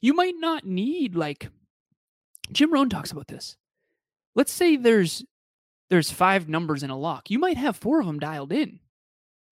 You 0.00 0.14
might 0.14 0.34
not 0.36 0.64
need 0.64 1.14
like 1.14 1.48
Jim 2.52 2.72
Rohn 2.72 2.88
talks 2.88 3.12
about 3.12 3.28
this. 3.28 3.56
Let's 4.34 4.52
say 4.52 4.76
there's 4.76 5.24
there's 5.90 6.10
five 6.10 6.48
numbers 6.48 6.82
in 6.82 6.90
a 6.90 6.98
lock. 6.98 7.30
You 7.30 7.38
might 7.38 7.56
have 7.56 7.76
four 7.76 8.00
of 8.00 8.06
them 8.06 8.18
dialed 8.18 8.52
in. 8.52 8.80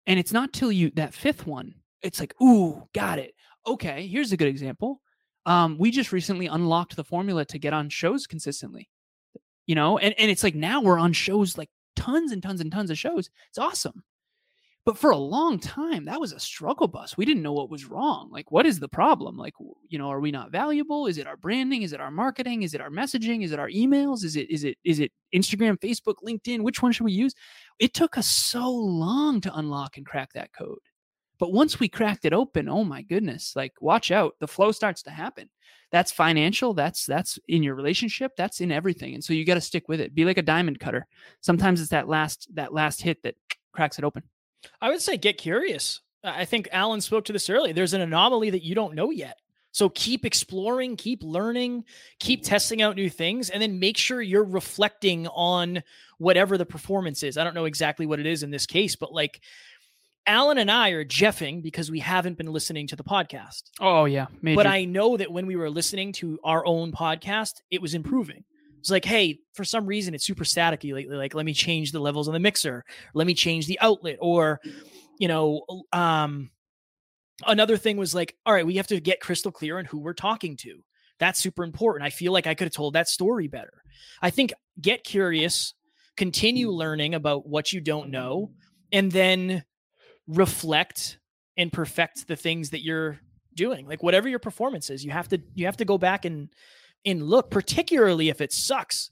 And 0.06 0.18
it's 0.18 0.32
not 0.32 0.52
till 0.52 0.72
you 0.72 0.90
that 0.96 1.14
fifth 1.14 1.46
one, 1.46 1.74
it's 2.02 2.20
like, 2.20 2.34
ooh, 2.42 2.88
got 2.92 3.18
it. 3.18 3.34
Okay, 3.66 4.06
here's 4.06 4.32
a 4.32 4.36
good 4.36 4.48
example. 4.48 5.00
Um, 5.46 5.76
we 5.78 5.90
just 5.90 6.12
recently 6.12 6.46
unlocked 6.46 6.96
the 6.96 7.04
formula 7.04 7.44
to 7.46 7.58
get 7.58 7.72
on 7.72 7.88
shows 7.88 8.26
consistently 8.26 8.88
you 9.66 9.74
know 9.74 9.98
and, 9.98 10.14
and 10.18 10.30
it's 10.30 10.42
like 10.42 10.54
now 10.54 10.80
we're 10.80 10.98
on 10.98 11.12
shows 11.12 11.56
like 11.56 11.70
tons 11.96 12.32
and 12.32 12.42
tons 12.42 12.60
and 12.60 12.72
tons 12.72 12.90
of 12.90 12.98
shows 12.98 13.30
it's 13.48 13.58
awesome 13.58 14.02
but 14.84 14.98
for 14.98 15.10
a 15.10 15.16
long 15.16 15.60
time 15.60 16.04
that 16.06 16.20
was 16.20 16.32
a 16.32 16.40
struggle 16.40 16.88
bus. 16.88 17.16
We 17.16 17.24
didn't 17.24 17.42
know 17.42 17.52
what 17.52 17.70
was 17.70 17.84
wrong. 17.84 18.30
Like 18.32 18.50
what 18.50 18.66
is 18.66 18.80
the 18.80 18.88
problem? 18.88 19.36
Like 19.36 19.54
you 19.88 19.98
know 19.98 20.10
are 20.10 20.20
we 20.20 20.32
not 20.32 20.50
valuable? 20.50 21.06
Is 21.06 21.18
it 21.18 21.26
our 21.26 21.36
branding? 21.36 21.82
Is 21.82 21.92
it 21.92 22.00
our 22.00 22.10
marketing? 22.10 22.62
Is 22.62 22.74
it 22.74 22.80
our 22.80 22.90
messaging? 22.90 23.44
Is 23.44 23.52
it 23.52 23.60
our 23.60 23.68
emails? 23.70 24.24
Is 24.24 24.36
it 24.36 24.50
is 24.50 24.64
it 24.64 24.76
is 24.84 24.98
it 24.98 25.12
instagram 25.34 25.78
facebook 25.78 26.16
linkedin? 26.26 26.62
Which 26.62 26.82
one 26.82 26.92
should 26.92 27.04
we 27.04 27.12
use? 27.12 27.34
It 27.78 27.94
took 27.94 28.18
us 28.18 28.26
so 28.26 28.68
long 28.70 29.40
to 29.42 29.56
unlock 29.56 29.96
and 29.96 30.06
crack 30.06 30.32
that 30.32 30.52
code. 30.52 30.78
But 31.38 31.52
once 31.52 31.78
we 31.78 31.88
cracked 31.88 32.24
it 32.24 32.32
open 32.32 32.68
oh 32.68 32.84
my 32.84 33.02
goodness 33.02 33.54
like 33.54 33.72
watch 33.80 34.10
out 34.10 34.34
the 34.40 34.48
flow 34.48 34.72
starts 34.72 35.02
to 35.04 35.10
happen. 35.10 35.48
That's 35.92 36.10
financial 36.10 36.74
that's 36.74 37.06
that's 37.06 37.38
in 37.46 37.62
your 37.62 37.76
relationship 37.76 38.32
that's 38.36 38.60
in 38.60 38.72
everything 38.72 39.14
and 39.14 39.22
so 39.22 39.32
you 39.32 39.44
got 39.44 39.54
to 39.54 39.60
stick 39.60 39.88
with 39.88 40.00
it. 40.00 40.12
Be 40.12 40.24
like 40.24 40.38
a 40.38 40.42
diamond 40.42 40.80
cutter. 40.80 41.06
Sometimes 41.40 41.80
it's 41.80 41.90
that 41.90 42.08
last 42.08 42.48
that 42.54 42.72
last 42.72 43.00
hit 43.00 43.22
that 43.22 43.36
cracks 43.72 43.98
it 43.98 44.04
open 44.04 44.24
I 44.80 44.90
would 44.90 45.00
say 45.00 45.16
get 45.16 45.38
curious. 45.38 46.00
I 46.24 46.44
think 46.44 46.68
Alan 46.72 47.00
spoke 47.00 47.24
to 47.26 47.32
this 47.32 47.50
earlier. 47.50 47.72
There's 47.72 47.94
an 47.94 48.00
anomaly 48.00 48.50
that 48.50 48.64
you 48.64 48.74
don't 48.74 48.94
know 48.94 49.10
yet. 49.10 49.38
So 49.72 49.88
keep 49.88 50.26
exploring, 50.26 50.96
keep 50.96 51.22
learning, 51.22 51.84
keep 52.20 52.40
mm-hmm. 52.40 52.48
testing 52.48 52.82
out 52.82 52.94
new 52.94 53.08
things, 53.10 53.50
and 53.50 53.60
then 53.60 53.80
make 53.80 53.96
sure 53.96 54.20
you're 54.20 54.44
reflecting 54.44 55.26
on 55.28 55.82
whatever 56.18 56.58
the 56.58 56.66
performance 56.66 57.22
is. 57.22 57.38
I 57.38 57.44
don't 57.44 57.54
know 57.54 57.64
exactly 57.64 58.06
what 58.06 58.20
it 58.20 58.26
is 58.26 58.42
in 58.42 58.50
this 58.50 58.66
case, 58.66 58.96
but 58.96 59.12
like 59.12 59.40
Alan 60.26 60.58
and 60.58 60.70
I 60.70 60.90
are 60.90 61.04
jeffing 61.04 61.62
because 61.62 61.90
we 61.90 61.98
haven't 61.98 62.38
been 62.38 62.52
listening 62.52 62.86
to 62.88 62.96
the 62.96 63.02
podcast. 63.02 63.62
oh 63.80 64.04
yeah 64.04 64.26
major. 64.40 64.56
But 64.56 64.66
I 64.66 64.84
know 64.84 65.16
that 65.16 65.32
when 65.32 65.46
we 65.46 65.56
were 65.56 65.70
listening 65.70 66.12
to 66.14 66.38
our 66.44 66.64
own 66.64 66.92
podcast, 66.92 67.62
it 67.70 67.82
was 67.82 67.94
improving. 67.94 68.44
It's 68.82 68.90
like, 68.90 69.04
hey, 69.04 69.38
for 69.54 69.64
some 69.64 69.86
reason 69.86 70.12
it's 70.12 70.26
super 70.26 70.42
staticky 70.42 70.92
lately. 70.92 71.14
Like, 71.14 71.34
let 71.34 71.46
me 71.46 71.54
change 71.54 71.92
the 71.92 72.00
levels 72.00 72.26
on 72.26 72.34
the 72.34 72.40
mixer. 72.40 72.84
Let 73.14 73.28
me 73.28 73.34
change 73.34 73.68
the 73.68 73.78
outlet. 73.78 74.16
Or, 74.20 74.58
you 75.20 75.28
know, 75.28 75.62
um, 75.92 76.50
another 77.46 77.76
thing 77.76 77.96
was 77.96 78.12
like, 78.12 78.34
all 78.44 78.52
right, 78.52 78.66
we 78.66 78.74
have 78.78 78.88
to 78.88 78.98
get 78.98 79.20
crystal 79.20 79.52
clear 79.52 79.78
on 79.78 79.84
who 79.84 80.00
we're 80.00 80.14
talking 80.14 80.56
to. 80.56 80.82
That's 81.20 81.38
super 81.38 81.62
important. 81.62 82.04
I 82.04 82.10
feel 82.10 82.32
like 82.32 82.48
I 82.48 82.54
could 82.54 82.64
have 82.64 82.72
told 82.72 82.94
that 82.94 83.06
story 83.06 83.46
better. 83.46 83.84
I 84.20 84.30
think 84.30 84.52
get 84.80 85.04
curious, 85.04 85.74
continue 86.16 86.70
learning 86.70 87.14
about 87.14 87.46
what 87.46 87.72
you 87.72 87.80
don't 87.80 88.10
know, 88.10 88.50
and 88.90 89.12
then 89.12 89.62
reflect 90.26 91.20
and 91.56 91.72
perfect 91.72 92.26
the 92.26 92.34
things 92.34 92.70
that 92.70 92.82
you're 92.82 93.20
doing. 93.54 93.86
Like 93.86 94.02
whatever 94.02 94.28
your 94.28 94.40
performance 94.40 94.90
is, 94.90 95.04
you 95.04 95.12
have 95.12 95.28
to 95.28 95.40
you 95.54 95.66
have 95.66 95.76
to 95.76 95.84
go 95.84 95.98
back 95.98 96.24
and 96.24 96.48
and 97.04 97.22
look, 97.22 97.50
particularly 97.50 98.28
if 98.28 98.40
it 98.40 98.52
sucks. 98.52 99.10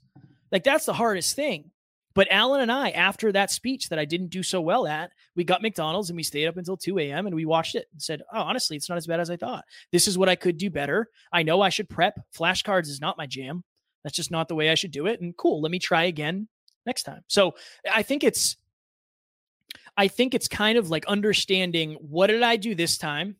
Like 0.51 0.63
that's 0.63 0.85
the 0.85 0.93
hardest 0.93 1.35
thing. 1.35 1.71
But 2.13 2.27
Alan 2.29 2.61
and 2.61 2.71
I, 2.71 2.89
after 2.89 3.31
that 3.31 3.51
speech 3.51 3.87
that 3.89 3.99
I 3.99 4.03
didn't 4.03 4.31
do 4.31 4.43
so 4.43 4.59
well 4.59 4.85
at, 4.85 5.11
we 5.35 5.45
got 5.45 5.61
McDonald's 5.61 6.09
and 6.09 6.17
we 6.17 6.23
stayed 6.23 6.47
up 6.47 6.57
until 6.57 6.75
2 6.75 6.99
a.m. 6.99 7.25
and 7.25 7.35
we 7.35 7.45
watched 7.45 7.75
it 7.75 7.87
and 7.93 8.01
said, 8.01 8.21
Oh, 8.33 8.41
honestly, 8.41 8.75
it's 8.75 8.89
not 8.89 8.97
as 8.97 9.07
bad 9.07 9.21
as 9.21 9.29
I 9.29 9.37
thought. 9.37 9.63
This 9.91 10.07
is 10.07 10.17
what 10.17 10.27
I 10.27 10.35
could 10.35 10.57
do 10.57 10.69
better. 10.69 11.09
I 11.31 11.43
know 11.43 11.61
I 11.61 11.69
should 11.69 11.89
prep. 11.89 12.19
Flashcards 12.35 12.89
is 12.89 12.99
not 12.99 13.17
my 13.17 13.27
jam. 13.27 13.63
That's 14.03 14.15
just 14.15 14.31
not 14.31 14.49
the 14.49 14.55
way 14.55 14.69
I 14.69 14.75
should 14.75 14.91
do 14.91 15.05
it. 15.05 15.21
And 15.21 15.35
cool, 15.37 15.61
let 15.61 15.71
me 15.71 15.79
try 15.79 16.03
again 16.05 16.47
next 16.85 17.03
time. 17.03 17.21
So 17.27 17.55
I 17.89 18.03
think 18.03 18.23
it's 18.23 18.57
I 19.95 20.07
think 20.07 20.33
it's 20.33 20.47
kind 20.47 20.77
of 20.77 20.89
like 20.89 21.05
understanding 21.05 21.93
what 22.01 22.27
did 22.27 22.43
I 22.43 22.57
do 22.57 22.75
this 22.75 22.97
time? 22.97 23.35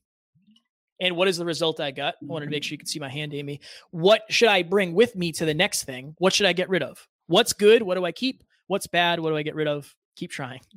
And 1.02 1.18
what 1.18 1.28
is 1.28 1.38
the 1.38 1.46
result 1.46 1.80
I 1.80 1.92
got? 1.92 2.16
I 2.22 2.26
wanted 2.26 2.46
to 2.46 2.52
make 2.52 2.64
sure 2.64 2.76
you 2.76 2.78
could 2.78 2.88
see 2.88 3.00
my 3.00 3.10
hand, 3.10 3.34
Amy. 3.34 3.60
What 3.90 4.22
should 4.30 4.50
I 4.50 4.62
bring 4.62 4.94
with 4.94 5.16
me 5.16 5.32
to 5.34 5.46
the 5.46 5.54
next 5.54 5.84
thing? 5.84 6.16
What 6.20 6.32
should 6.32 6.46
I 6.46 6.54
get 6.54 6.70
rid 6.70 6.84
of? 6.84 7.06
What's 7.26 7.54
good? 7.54 7.82
What 7.82 7.96
do 7.96 8.06
I 8.06 8.12
keep? 8.12 8.44
What's 8.68 8.88
bad? 8.88 9.20
What 9.20 9.32
do 9.32 9.36
I 9.36 9.42
get 9.42 9.56
rid 9.56 9.68
of? 9.68 9.94
Keep 10.16 10.32
trying. 10.32 10.62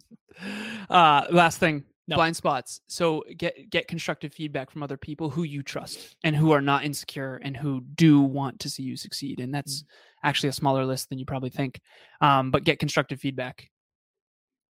Uh, 0.90 1.25
last 1.31 1.59
thing, 1.59 1.85
no. 2.09 2.16
blind 2.16 2.35
spots. 2.35 2.81
So 2.88 3.23
get 3.37 3.71
get 3.71 3.87
constructive 3.87 4.35
feedback 4.35 4.69
from 4.69 4.83
other 4.83 4.97
people 4.97 5.31
who 5.31 5.45
you 5.45 5.62
trust 5.62 6.16
and 6.25 6.35
who 6.35 6.50
are 6.50 6.61
not 6.61 6.85
insecure 6.85 7.37
and 7.37 7.57
who 7.57 7.83
do 7.95 8.21
want 8.21 8.59
to 8.61 8.69
see 8.69 8.83
you 8.83 8.97
succeed. 8.97 9.38
And 9.38 9.54
that's 9.54 9.85
mm-hmm. 9.85 10.26
actually 10.26 10.49
a 10.49 10.52
smaller 10.52 10.85
list 10.85 11.09
than 11.09 11.21
you 11.21 11.25
probably 11.25 11.50
think. 11.50 11.81
Um, 12.21 12.50
but 12.50 12.64
get 12.64 12.81
constructive 12.81 13.21
feedback 13.21 13.71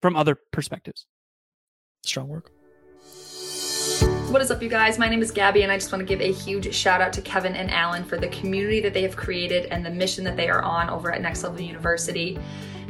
from 0.02 0.16
other 0.16 0.36
perspectives. 0.52 1.06
Strong 2.04 2.30
work. 2.30 2.52
What 4.32 4.42
is 4.42 4.50
up, 4.50 4.64
you 4.64 4.70
guys? 4.70 4.98
My 4.98 5.10
name 5.10 5.22
is 5.22 5.30
Gabby, 5.30 5.64
and 5.64 5.72
I 5.74 5.78
just 5.78 5.92
want 5.92 6.00
to 6.00 6.06
give 6.06 6.22
a 6.22 6.32
huge 6.32 6.74
shout 6.74 7.02
out 7.02 7.12
to 7.12 7.22
Kevin 7.22 7.54
and 7.54 7.70
Alan 7.70 8.06
for 8.06 8.18
the 8.18 8.30
community 8.30 8.80
that 8.80 8.94
they 8.94 9.02
have 9.02 9.18
created 9.18 9.66
and 9.66 9.86
the 9.86 9.90
mission 9.90 10.24
that 10.24 10.38
they 10.38 10.48
are 10.48 10.62
on 10.62 10.90
over 10.90 11.12
at 11.12 11.22
Next 11.22 11.44
Level 11.44 11.60
University. 11.60 12.40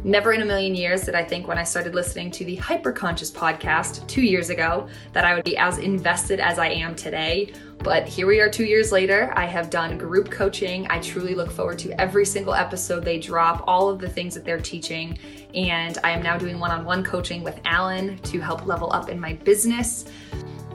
Never 0.03 0.33
in 0.33 0.43
a 0.43 0.45
million 0.45 0.75
years 0.75 1.01
did 1.01 1.15
I 1.15 1.23
think 1.23 1.47
when 1.47 1.57
I 1.57 1.63
started 1.63 1.95
listening 1.95 2.29
to 2.31 2.45
the 2.45 2.57
Hyperconscious 2.57 3.31
podcast 3.31 4.05
two 4.07 4.21
years 4.21 4.51
ago 4.51 4.87
that 5.13 5.25
I 5.25 5.33
would 5.33 5.43
be 5.43 5.57
as 5.57 5.79
invested 5.79 6.39
as 6.39 6.59
I 6.59 6.67
am 6.67 6.95
today. 6.95 7.53
But 7.79 8.07
here 8.07 8.27
we 8.27 8.39
are 8.39 8.49
two 8.49 8.65
years 8.65 8.91
later. 8.91 9.33
I 9.35 9.45
have 9.45 9.71
done 9.71 9.97
group 9.97 10.29
coaching. 10.29 10.85
I 10.91 10.99
truly 10.99 11.33
look 11.33 11.49
forward 11.49 11.79
to 11.79 11.99
every 11.99 12.25
single 12.25 12.53
episode 12.53 13.03
they 13.03 13.19
drop, 13.19 13.63
all 13.65 13.89
of 13.89 13.97
the 13.97 14.09
things 14.09 14.35
that 14.35 14.45
they're 14.45 14.61
teaching. 14.61 15.17
And 15.55 15.97
I 16.03 16.11
am 16.11 16.21
now 16.21 16.37
doing 16.37 16.59
one 16.59 16.69
on 16.69 16.85
one 16.85 17.03
coaching 17.03 17.43
with 17.43 17.59
Alan 17.65 18.19
to 18.19 18.39
help 18.39 18.67
level 18.67 18.93
up 18.93 19.09
in 19.09 19.19
my 19.19 19.33
business. 19.33 20.05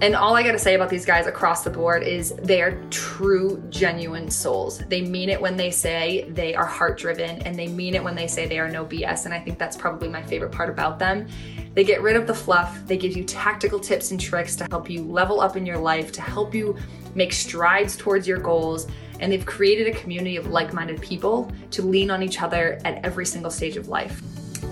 And 0.02 0.14
all 0.14 0.36
I 0.36 0.42
gotta 0.42 0.58
say 0.58 0.74
about 0.74 0.90
these 0.90 1.06
guys 1.06 1.26
across 1.26 1.64
the 1.64 1.70
board 1.70 2.02
is 2.02 2.34
they 2.42 2.60
are 2.60 2.78
true, 2.90 3.62
genuine 3.70 4.30
souls. 4.30 4.78
They 4.88 5.00
mean 5.00 5.30
it 5.30 5.40
when 5.40 5.56
they 5.56 5.70
say 5.70 6.28
they 6.28 6.54
are 6.54 6.66
heart 6.66 6.98
driven, 6.98 7.40
and 7.42 7.58
they 7.58 7.66
mean 7.66 7.94
it 7.94 8.04
when 8.04 8.14
they 8.14 8.26
say 8.26 8.46
they 8.46 8.58
are 8.58 8.68
no 8.68 8.84
BS. 8.84 9.24
And 9.24 9.32
I 9.32 9.40
think 9.40 9.58
that's 9.58 9.74
probably 9.74 10.08
my 10.08 10.22
favorite 10.22 10.52
part 10.52 10.68
about 10.68 10.98
them. 10.98 11.26
They 11.72 11.82
get 11.82 12.02
rid 12.02 12.14
of 12.14 12.26
the 12.26 12.34
fluff, 12.34 12.86
they 12.86 12.98
give 12.98 13.16
you 13.16 13.24
tactical 13.24 13.80
tips 13.80 14.10
and 14.10 14.20
tricks 14.20 14.54
to 14.56 14.66
help 14.70 14.90
you 14.90 15.02
level 15.02 15.40
up 15.40 15.56
in 15.56 15.64
your 15.64 15.78
life, 15.78 16.12
to 16.12 16.20
help 16.20 16.54
you 16.54 16.76
make 17.14 17.32
strides 17.32 17.96
towards 17.96 18.28
your 18.28 18.38
goals. 18.38 18.86
And 19.20 19.32
they've 19.32 19.46
created 19.46 19.86
a 19.86 19.98
community 19.98 20.36
of 20.36 20.48
like 20.48 20.74
minded 20.74 21.00
people 21.00 21.50
to 21.70 21.80
lean 21.80 22.10
on 22.10 22.22
each 22.22 22.42
other 22.42 22.78
at 22.84 23.02
every 23.02 23.24
single 23.24 23.50
stage 23.50 23.78
of 23.78 23.88
life. 23.88 24.20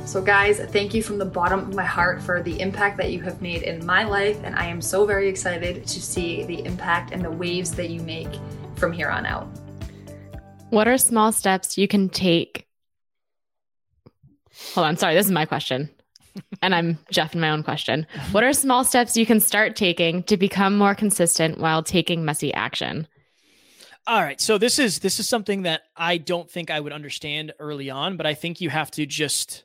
So, 0.06 0.22
guys, 0.22 0.60
thank 0.60 0.94
you 0.94 1.02
from 1.02 1.18
the 1.18 1.24
bottom 1.24 1.60
of 1.60 1.74
my 1.74 1.84
heart 1.84 2.22
for 2.22 2.42
the 2.42 2.60
impact 2.60 2.96
that 2.98 3.10
you 3.10 3.20
have 3.22 3.42
made 3.42 3.62
in 3.62 3.84
my 3.84 4.04
life. 4.04 4.38
And 4.44 4.54
I 4.54 4.66
am 4.66 4.80
so 4.80 5.06
very 5.06 5.28
excited 5.28 5.86
to 5.86 6.00
see 6.00 6.44
the 6.44 6.64
impact 6.64 7.12
and 7.12 7.24
the 7.24 7.30
waves 7.30 7.72
that 7.72 7.90
you 7.90 8.00
make 8.02 8.28
from 8.76 8.92
here 8.92 9.08
on 9.08 9.26
out. 9.26 9.48
What 10.70 10.88
are 10.88 10.98
small 10.98 11.32
steps 11.32 11.78
you 11.78 11.88
can 11.88 12.08
take? 12.08 12.66
Hold 14.74 14.86
on. 14.86 14.96
Sorry, 14.96 15.14
this 15.14 15.26
is 15.26 15.32
my 15.32 15.46
question. 15.46 15.90
and 16.62 16.74
I'm 16.74 16.98
Jeff 17.10 17.34
in 17.34 17.40
my 17.40 17.50
own 17.50 17.62
question. 17.62 18.06
What 18.32 18.44
are 18.44 18.52
small 18.52 18.84
steps 18.84 19.16
you 19.16 19.26
can 19.26 19.40
start 19.40 19.76
taking 19.76 20.22
to 20.24 20.36
become 20.36 20.76
more 20.76 20.94
consistent 20.94 21.58
while 21.58 21.82
taking 21.82 22.24
messy 22.24 22.52
action? 22.52 23.08
All 24.06 24.22
right. 24.22 24.40
So 24.40 24.58
this 24.58 24.78
is 24.78 24.98
this 24.98 25.18
is 25.18 25.28
something 25.28 25.62
that 25.62 25.82
I 25.96 26.18
don't 26.18 26.50
think 26.50 26.70
I 26.70 26.80
would 26.80 26.92
understand 26.92 27.52
early 27.58 27.88
on, 27.88 28.16
but 28.16 28.26
I 28.26 28.34
think 28.34 28.60
you 28.60 28.68
have 28.70 28.90
to 28.92 29.06
just 29.06 29.64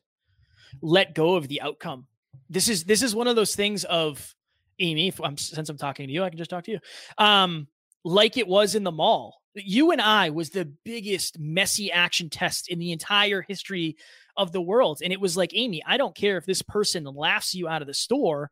let 0.82 1.16
go 1.16 1.36
of 1.36 1.48
the 1.48 1.62
outcome. 1.62 2.08
This 2.50 2.70
is 2.70 2.84
this 2.84 3.02
is 3.02 3.16
one 3.16 3.28
of 3.28 3.36
those 3.36 3.56
things 3.56 3.84
of 3.86 4.36
Amy. 4.80 5.14
I'm, 5.24 5.38
since 5.38 5.70
I'm 5.70 5.78
talking 5.78 6.08
to 6.08 6.14
you, 6.14 6.24
I 6.24 6.30
can 6.30 6.38
just 6.38 6.50
talk 6.50 6.64
to 6.66 6.72
you. 6.72 6.80
Um, 7.18 7.68
like 8.04 8.38
it 8.38 8.48
was 8.48 8.76
in 8.76 8.84
the 8.84 8.92
mall. 8.92 9.42
You 9.56 9.92
and 9.92 10.02
I 10.02 10.30
was 10.30 10.52
the 10.52 10.72
biggest 10.86 11.40
messy 11.40 11.92
action 11.92 12.30
test 12.30 12.70
in 12.70 12.80
the 12.80 12.92
entire 12.92 13.42
history 13.42 13.98
of 14.38 14.52
the 14.52 14.62
world, 14.62 15.02
and 15.04 15.12
it 15.12 15.20
was 15.20 15.36
like 15.36 15.52
Amy. 15.54 15.84
I 15.86 15.98
don't 15.98 16.16
care 16.16 16.38
if 16.38 16.46
this 16.46 16.62
person 16.62 17.04
laughs 17.04 17.54
you 17.54 17.68
out 17.68 17.82
of 17.82 17.88
the 17.88 17.94
store. 17.94 18.52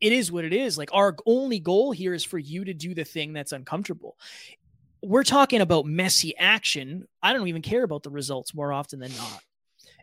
It 0.00 0.12
is 0.12 0.32
what 0.32 0.44
it 0.44 0.52
is. 0.52 0.76
Like 0.76 0.90
our 0.92 1.16
only 1.26 1.60
goal 1.60 1.92
here 1.92 2.12
is 2.12 2.24
for 2.24 2.38
you 2.38 2.64
to 2.64 2.74
do 2.74 2.92
the 2.94 3.04
thing 3.04 3.32
that's 3.32 3.52
uncomfortable 3.52 4.16
we're 5.02 5.24
talking 5.24 5.60
about 5.60 5.84
messy 5.84 6.36
action. 6.36 7.06
I 7.22 7.32
don't 7.32 7.48
even 7.48 7.62
care 7.62 7.82
about 7.82 8.02
the 8.02 8.10
results 8.10 8.54
more 8.54 8.72
often 8.72 9.00
than 9.00 9.14
not. 9.16 9.42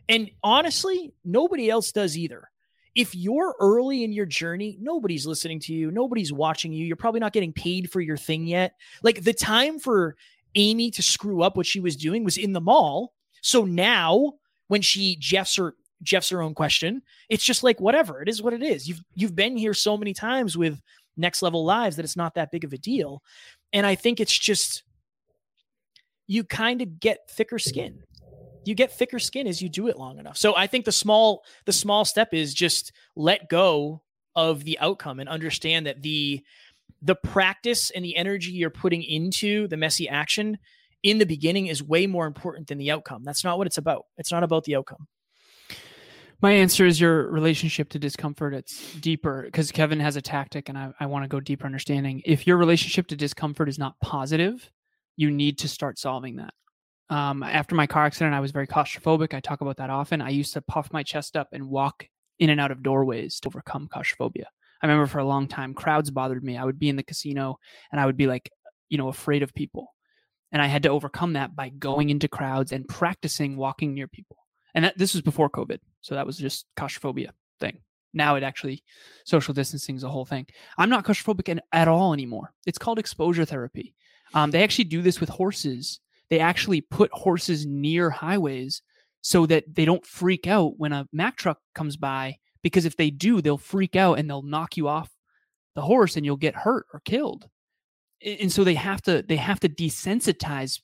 And 0.08 0.30
honestly, 0.42 1.12
nobody 1.24 1.70
else 1.70 1.92
does 1.92 2.16
either. 2.16 2.50
If 2.94 3.14
you're 3.14 3.54
early 3.60 4.02
in 4.02 4.12
your 4.12 4.26
journey, 4.26 4.76
nobody's 4.80 5.26
listening 5.26 5.60
to 5.60 5.74
you, 5.74 5.90
nobody's 5.90 6.32
watching 6.32 6.72
you. 6.72 6.84
You're 6.84 6.96
probably 6.96 7.20
not 7.20 7.32
getting 7.32 7.52
paid 7.52 7.90
for 7.90 8.00
your 8.00 8.16
thing 8.16 8.46
yet. 8.46 8.74
Like 9.02 9.22
the 9.22 9.32
time 9.32 9.78
for 9.78 10.16
Amy 10.56 10.90
to 10.92 11.02
screw 11.02 11.42
up 11.42 11.56
what 11.56 11.66
she 11.66 11.80
was 11.80 11.96
doing 11.96 12.24
was 12.24 12.36
in 12.36 12.52
the 12.52 12.60
mall. 12.60 13.12
So 13.42 13.64
now 13.64 14.34
when 14.68 14.82
she 14.82 15.16
Jeff's 15.20 15.56
her 15.56 15.74
Jeff's 16.02 16.30
her 16.30 16.42
own 16.42 16.54
question, 16.54 17.02
it's 17.28 17.44
just 17.44 17.62
like 17.62 17.80
whatever. 17.80 18.22
It 18.22 18.28
is 18.28 18.42
what 18.42 18.54
it 18.54 18.62
is. 18.62 18.88
You've 18.88 19.02
you've 19.14 19.36
been 19.36 19.56
here 19.56 19.74
so 19.74 19.96
many 19.96 20.12
times 20.12 20.56
with 20.56 20.80
next 21.16 21.42
level 21.42 21.64
lives 21.64 21.96
that 21.96 22.04
it's 22.04 22.16
not 22.16 22.34
that 22.34 22.50
big 22.50 22.64
of 22.64 22.72
a 22.72 22.78
deal. 22.78 23.22
And 23.72 23.86
I 23.86 23.94
think 23.94 24.18
it's 24.18 24.36
just 24.36 24.82
you 26.26 26.44
kind 26.44 26.82
of 26.82 27.00
get 27.00 27.30
thicker 27.30 27.58
skin 27.58 28.02
you 28.70 28.74
get 28.74 28.92
thicker 28.92 29.18
skin 29.18 29.46
as 29.46 29.60
you 29.60 29.68
do 29.68 29.88
it 29.88 29.98
long 29.98 30.18
enough. 30.18 30.38
So 30.38 30.56
I 30.56 30.66
think 30.66 30.86
the 30.86 30.92
small 30.92 31.44
the 31.66 31.72
small 31.72 32.06
step 32.06 32.32
is 32.32 32.54
just 32.54 32.92
let 33.16 33.50
go 33.50 34.02
of 34.34 34.64
the 34.64 34.78
outcome 34.78 35.20
and 35.20 35.28
understand 35.28 35.86
that 35.86 36.00
the 36.00 36.42
the 37.02 37.16
practice 37.16 37.90
and 37.90 38.04
the 38.04 38.16
energy 38.16 38.52
you're 38.52 38.70
putting 38.70 39.02
into 39.02 39.66
the 39.68 39.76
messy 39.76 40.08
action 40.08 40.58
in 41.02 41.18
the 41.18 41.26
beginning 41.26 41.66
is 41.66 41.82
way 41.82 42.06
more 42.06 42.26
important 42.26 42.68
than 42.68 42.78
the 42.78 42.90
outcome. 42.90 43.24
That's 43.24 43.44
not 43.44 43.58
what 43.58 43.66
it's 43.66 43.78
about. 43.78 44.06
It's 44.18 44.30
not 44.30 44.42
about 44.42 44.64
the 44.64 44.76
outcome. 44.76 45.08
My 46.42 46.52
answer 46.52 46.86
is 46.86 47.00
your 47.00 47.30
relationship 47.30 47.90
to 47.90 47.98
discomfort. 47.98 48.54
It's 48.54 48.94
deeper 48.94 49.42
because 49.44 49.70
Kevin 49.72 50.00
has 50.00 50.16
a 50.16 50.22
tactic 50.22 50.68
and 50.70 50.78
I, 50.78 50.92
I 50.98 51.06
want 51.06 51.24
to 51.24 51.28
go 51.28 51.38
deeper 51.40 51.66
understanding. 51.66 52.22
If 52.24 52.46
your 52.46 52.56
relationship 52.56 53.08
to 53.08 53.16
discomfort 53.16 53.68
is 53.68 53.78
not 53.78 53.98
positive, 54.00 54.70
you 55.16 55.30
need 55.30 55.58
to 55.58 55.68
start 55.68 55.98
solving 55.98 56.36
that. 56.36 56.54
Um, 57.10 57.42
after 57.42 57.74
my 57.74 57.88
car 57.88 58.06
accident, 58.06 58.34
I 58.34 58.40
was 58.40 58.52
very 58.52 58.68
claustrophobic. 58.68 59.34
I 59.34 59.40
talk 59.40 59.60
about 59.60 59.76
that 59.78 59.90
often. 59.90 60.22
I 60.22 60.30
used 60.30 60.52
to 60.54 60.62
puff 60.62 60.92
my 60.92 61.02
chest 61.02 61.36
up 61.36 61.48
and 61.52 61.68
walk 61.68 62.08
in 62.38 62.50
and 62.50 62.60
out 62.60 62.70
of 62.70 62.84
doorways 62.84 63.40
to 63.40 63.48
overcome 63.48 63.88
claustrophobia. 63.92 64.46
I 64.80 64.86
remember 64.86 65.08
for 65.08 65.18
a 65.18 65.26
long 65.26 65.48
time, 65.48 65.74
crowds 65.74 66.10
bothered 66.10 66.42
me. 66.42 66.56
I 66.56 66.64
would 66.64 66.78
be 66.78 66.88
in 66.88 66.96
the 66.96 67.02
casino 67.02 67.58
and 67.90 68.00
I 68.00 68.06
would 68.06 68.16
be 68.16 68.28
like, 68.28 68.50
you 68.88 68.96
know, 68.96 69.08
afraid 69.08 69.42
of 69.42 69.52
people. 69.52 69.92
And 70.52 70.62
I 70.62 70.66
had 70.66 70.84
to 70.84 70.88
overcome 70.88 71.34
that 71.34 71.54
by 71.54 71.68
going 71.68 72.10
into 72.10 72.28
crowds 72.28 72.72
and 72.72 72.88
practicing 72.88 73.56
walking 73.56 73.92
near 73.92 74.08
people. 74.08 74.36
And 74.74 74.84
that, 74.84 74.96
this 74.96 75.12
was 75.12 75.22
before 75.22 75.50
COVID. 75.50 75.80
So 76.00 76.14
that 76.14 76.26
was 76.26 76.38
just 76.38 76.66
claustrophobia 76.76 77.34
thing. 77.58 77.80
Now 78.14 78.36
it 78.36 78.42
actually, 78.42 78.82
social 79.24 79.52
distancing 79.52 79.96
is 79.96 80.04
a 80.04 80.08
whole 80.08 80.24
thing. 80.24 80.46
I'm 80.78 80.90
not 80.90 81.04
claustrophobic 81.04 81.58
at 81.72 81.88
all 81.88 82.12
anymore. 82.12 82.52
It's 82.66 82.78
called 82.78 82.98
exposure 82.98 83.44
therapy. 83.44 83.94
Um, 84.32 84.50
they 84.52 84.62
actually 84.62 84.84
do 84.84 85.02
this 85.02 85.20
with 85.20 85.28
horses 85.28 86.00
they 86.30 86.38
actually 86.38 86.80
put 86.80 87.10
horses 87.12 87.66
near 87.66 88.08
highways 88.08 88.82
so 89.20 89.46
that 89.46 89.64
they 89.74 89.84
don't 89.84 90.06
freak 90.06 90.46
out 90.46 90.78
when 90.78 90.92
a 90.92 91.06
Mack 91.12 91.36
truck 91.36 91.58
comes 91.74 91.96
by. 91.96 92.38
Because 92.62 92.84
if 92.84 92.96
they 92.96 93.10
do, 93.10 93.40
they'll 93.40 93.58
freak 93.58 93.96
out 93.96 94.18
and 94.18 94.28
they'll 94.28 94.42
knock 94.42 94.76
you 94.76 94.86
off 94.86 95.10
the 95.74 95.82
horse 95.82 96.16
and 96.16 96.24
you'll 96.24 96.36
get 96.36 96.54
hurt 96.54 96.86
or 96.92 97.00
killed. 97.00 97.48
And 98.24 98.52
so 98.52 98.64
they 98.64 98.74
have 98.74 99.00
to 99.02 99.22
they 99.26 99.36
have 99.36 99.60
to 99.60 99.68
desensitize 99.68 100.80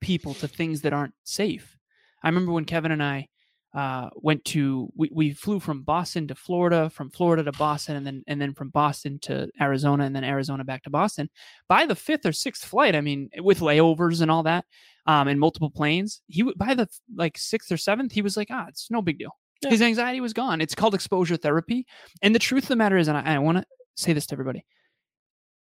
people 0.00 0.34
to 0.34 0.48
things 0.48 0.80
that 0.82 0.92
aren't 0.92 1.14
safe. 1.24 1.76
I 2.22 2.28
remember 2.28 2.52
when 2.52 2.64
Kevin 2.64 2.90
and 2.90 3.02
I 3.02 3.28
uh, 3.72 4.10
went 4.16 4.44
to 4.44 4.90
we, 4.96 5.10
we 5.12 5.32
flew 5.32 5.60
from 5.60 5.82
Boston 5.82 6.26
to 6.28 6.34
Florida, 6.34 6.90
from 6.90 7.10
Florida 7.10 7.44
to 7.44 7.52
Boston, 7.52 7.96
and 7.96 8.06
then 8.06 8.24
and 8.26 8.40
then 8.40 8.52
from 8.52 8.70
Boston 8.70 9.18
to 9.20 9.48
Arizona, 9.60 10.04
and 10.04 10.14
then 10.14 10.24
Arizona 10.24 10.64
back 10.64 10.82
to 10.84 10.90
Boston. 10.90 11.30
By 11.68 11.86
the 11.86 11.94
fifth 11.94 12.26
or 12.26 12.32
sixth 12.32 12.64
flight, 12.64 12.96
I 12.96 13.00
mean, 13.00 13.30
with 13.38 13.60
layovers 13.60 14.22
and 14.22 14.30
all 14.30 14.42
that, 14.42 14.64
um, 15.06 15.28
and 15.28 15.38
multiple 15.38 15.70
planes, 15.70 16.20
he 16.26 16.42
would 16.42 16.58
by 16.58 16.74
the 16.74 16.88
like 17.14 17.38
sixth 17.38 17.70
or 17.70 17.76
seventh, 17.76 18.12
he 18.12 18.22
was 18.22 18.36
like, 18.36 18.48
ah, 18.50 18.66
it's 18.68 18.90
no 18.90 19.02
big 19.02 19.18
deal. 19.18 19.36
Yeah. 19.62 19.70
His 19.70 19.82
anxiety 19.82 20.20
was 20.20 20.32
gone. 20.32 20.60
It's 20.60 20.74
called 20.74 20.94
exposure 20.94 21.36
therapy. 21.36 21.86
And 22.22 22.34
the 22.34 22.38
truth 22.38 22.64
of 22.64 22.68
the 22.68 22.76
matter 22.76 22.96
is, 22.96 23.08
and 23.08 23.18
I, 23.18 23.34
I 23.34 23.38
want 23.38 23.58
to 23.58 23.64
say 23.94 24.12
this 24.12 24.26
to 24.26 24.34
everybody, 24.34 24.64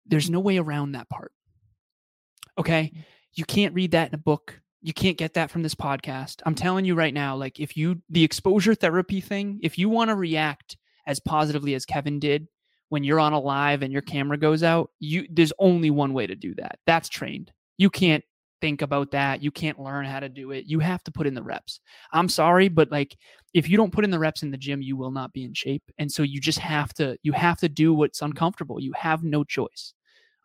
there's 0.06 0.28
no 0.28 0.40
way 0.40 0.58
around 0.58 0.92
that 0.92 1.08
part. 1.08 1.32
Okay, 2.58 2.92
you 3.34 3.44
can't 3.44 3.74
read 3.74 3.92
that 3.92 4.08
in 4.08 4.14
a 4.14 4.18
book 4.18 4.60
you 4.86 4.92
can't 4.92 5.18
get 5.18 5.34
that 5.34 5.50
from 5.50 5.64
this 5.64 5.74
podcast. 5.74 6.42
I'm 6.46 6.54
telling 6.54 6.84
you 6.84 6.94
right 6.94 7.12
now, 7.12 7.34
like 7.34 7.58
if 7.58 7.76
you 7.76 8.00
the 8.08 8.22
exposure 8.22 8.72
therapy 8.72 9.20
thing, 9.20 9.58
if 9.60 9.76
you 9.76 9.88
want 9.88 10.10
to 10.10 10.14
react 10.14 10.76
as 11.08 11.18
positively 11.18 11.74
as 11.74 11.84
Kevin 11.84 12.20
did 12.20 12.46
when 12.88 13.02
you're 13.02 13.18
on 13.18 13.32
a 13.32 13.40
live 13.40 13.82
and 13.82 13.92
your 13.92 14.02
camera 14.02 14.38
goes 14.38 14.62
out, 14.62 14.92
you 15.00 15.26
there's 15.28 15.52
only 15.58 15.90
one 15.90 16.12
way 16.12 16.24
to 16.28 16.36
do 16.36 16.54
that. 16.54 16.78
That's 16.86 17.08
trained. 17.08 17.50
You 17.78 17.90
can't 17.90 18.22
think 18.60 18.80
about 18.80 19.10
that. 19.10 19.42
You 19.42 19.50
can't 19.50 19.80
learn 19.80 20.04
how 20.04 20.20
to 20.20 20.28
do 20.28 20.52
it. 20.52 20.66
You 20.66 20.78
have 20.78 21.02
to 21.02 21.10
put 21.10 21.26
in 21.26 21.34
the 21.34 21.42
reps. 21.42 21.80
I'm 22.12 22.28
sorry, 22.28 22.68
but 22.68 22.92
like 22.92 23.16
if 23.54 23.68
you 23.68 23.76
don't 23.76 23.92
put 23.92 24.04
in 24.04 24.12
the 24.12 24.20
reps 24.20 24.44
in 24.44 24.52
the 24.52 24.56
gym, 24.56 24.82
you 24.82 24.96
will 24.96 25.10
not 25.10 25.32
be 25.32 25.42
in 25.42 25.52
shape. 25.52 25.82
And 25.98 26.12
so 26.12 26.22
you 26.22 26.40
just 26.40 26.60
have 26.60 26.94
to 26.94 27.18
you 27.24 27.32
have 27.32 27.58
to 27.58 27.68
do 27.68 27.92
what's 27.92 28.22
uncomfortable. 28.22 28.78
You 28.78 28.92
have 28.92 29.24
no 29.24 29.42
choice. 29.42 29.94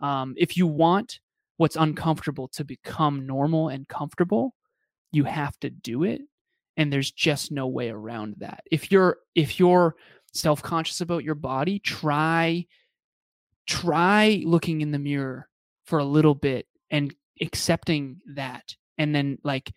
Um, 0.01 0.33
if 0.35 0.57
you 0.57 0.65
want 0.65 1.19
what's 1.61 1.75
uncomfortable 1.75 2.47
to 2.47 2.65
become 2.65 3.27
normal 3.27 3.69
and 3.69 3.87
comfortable, 3.87 4.55
you 5.11 5.23
have 5.25 5.55
to 5.59 5.69
do 5.69 6.03
it. 6.03 6.21
And 6.75 6.91
there's 6.91 7.11
just 7.11 7.51
no 7.51 7.67
way 7.67 7.91
around 7.91 8.33
that. 8.39 8.63
If 8.71 8.91
you're 8.91 9.17
if 9.35 9.59
you're 9.59 9.95
self-conscious 10.33 11.01
about 11.01 11.23
your 11.23 11.35
body, 11.35 11.77
try 11.77 12.65
try 13.67 14.41
looking 14.43 14.81
in 14.81 14.89
the 14.89 14.97
mirror 14.97 15.47
for 15.85 15.99
a 15.99 16.03
little 16.03 16.33
bit 16.33 16.65
and 16.89 17.13
accepting 17.41 18.19
that 18.33 18.75
and 18.97 19.13
then 19.13 19.37
like 19.43 19.71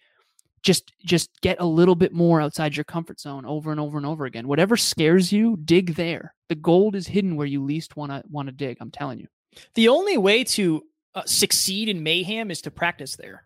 just 0.63 0.91
just 1.05 1.39
get 1.43 1.61
a 1.61 1.67
little 1.67 1.95
bit 1.95 2.15
more 2.15 2.41
outside 2.41 2.75
your 2.75 2.85
comfort 2.85 3.21
zone 3.21 3.45
over 3.45 3.71
and 3.71 3.79
over 3.79 3.99
and 3.99 4.07
over 4.07 4.25
again 4.25 4.49
whatever 4.49 4.75
scares 4.75 5.31
you 5.31 5.59
dig 5.67 5.97
there 5.97 6.35
the 6.49 6.55
gold 6.55 6.97
is 6.97 7.07
hidden 7.07 7.37
where 7.37 7.47
you 7.47 7.63
least 7.63 7.95
want 7.95 8.11
to 8.11 8.23
want 8.31 8.49
to 8.49 8.53
dig 8.53 8.79
i'm 8.81 8.91
telling 8.91 9.19
you 9.19 9.27
The 9.75 9.89
only 9.89 10.19
way 10.19 10.45
to 10.45 10.83
uh, 11.15 11.23
succeed 11.27 11.89
in 11.89 12.03
mayhem 12.03 12.51
is 12.51 12.63
to 12.63 12.71
practice 12.71 13.17
there. 13.17 13.45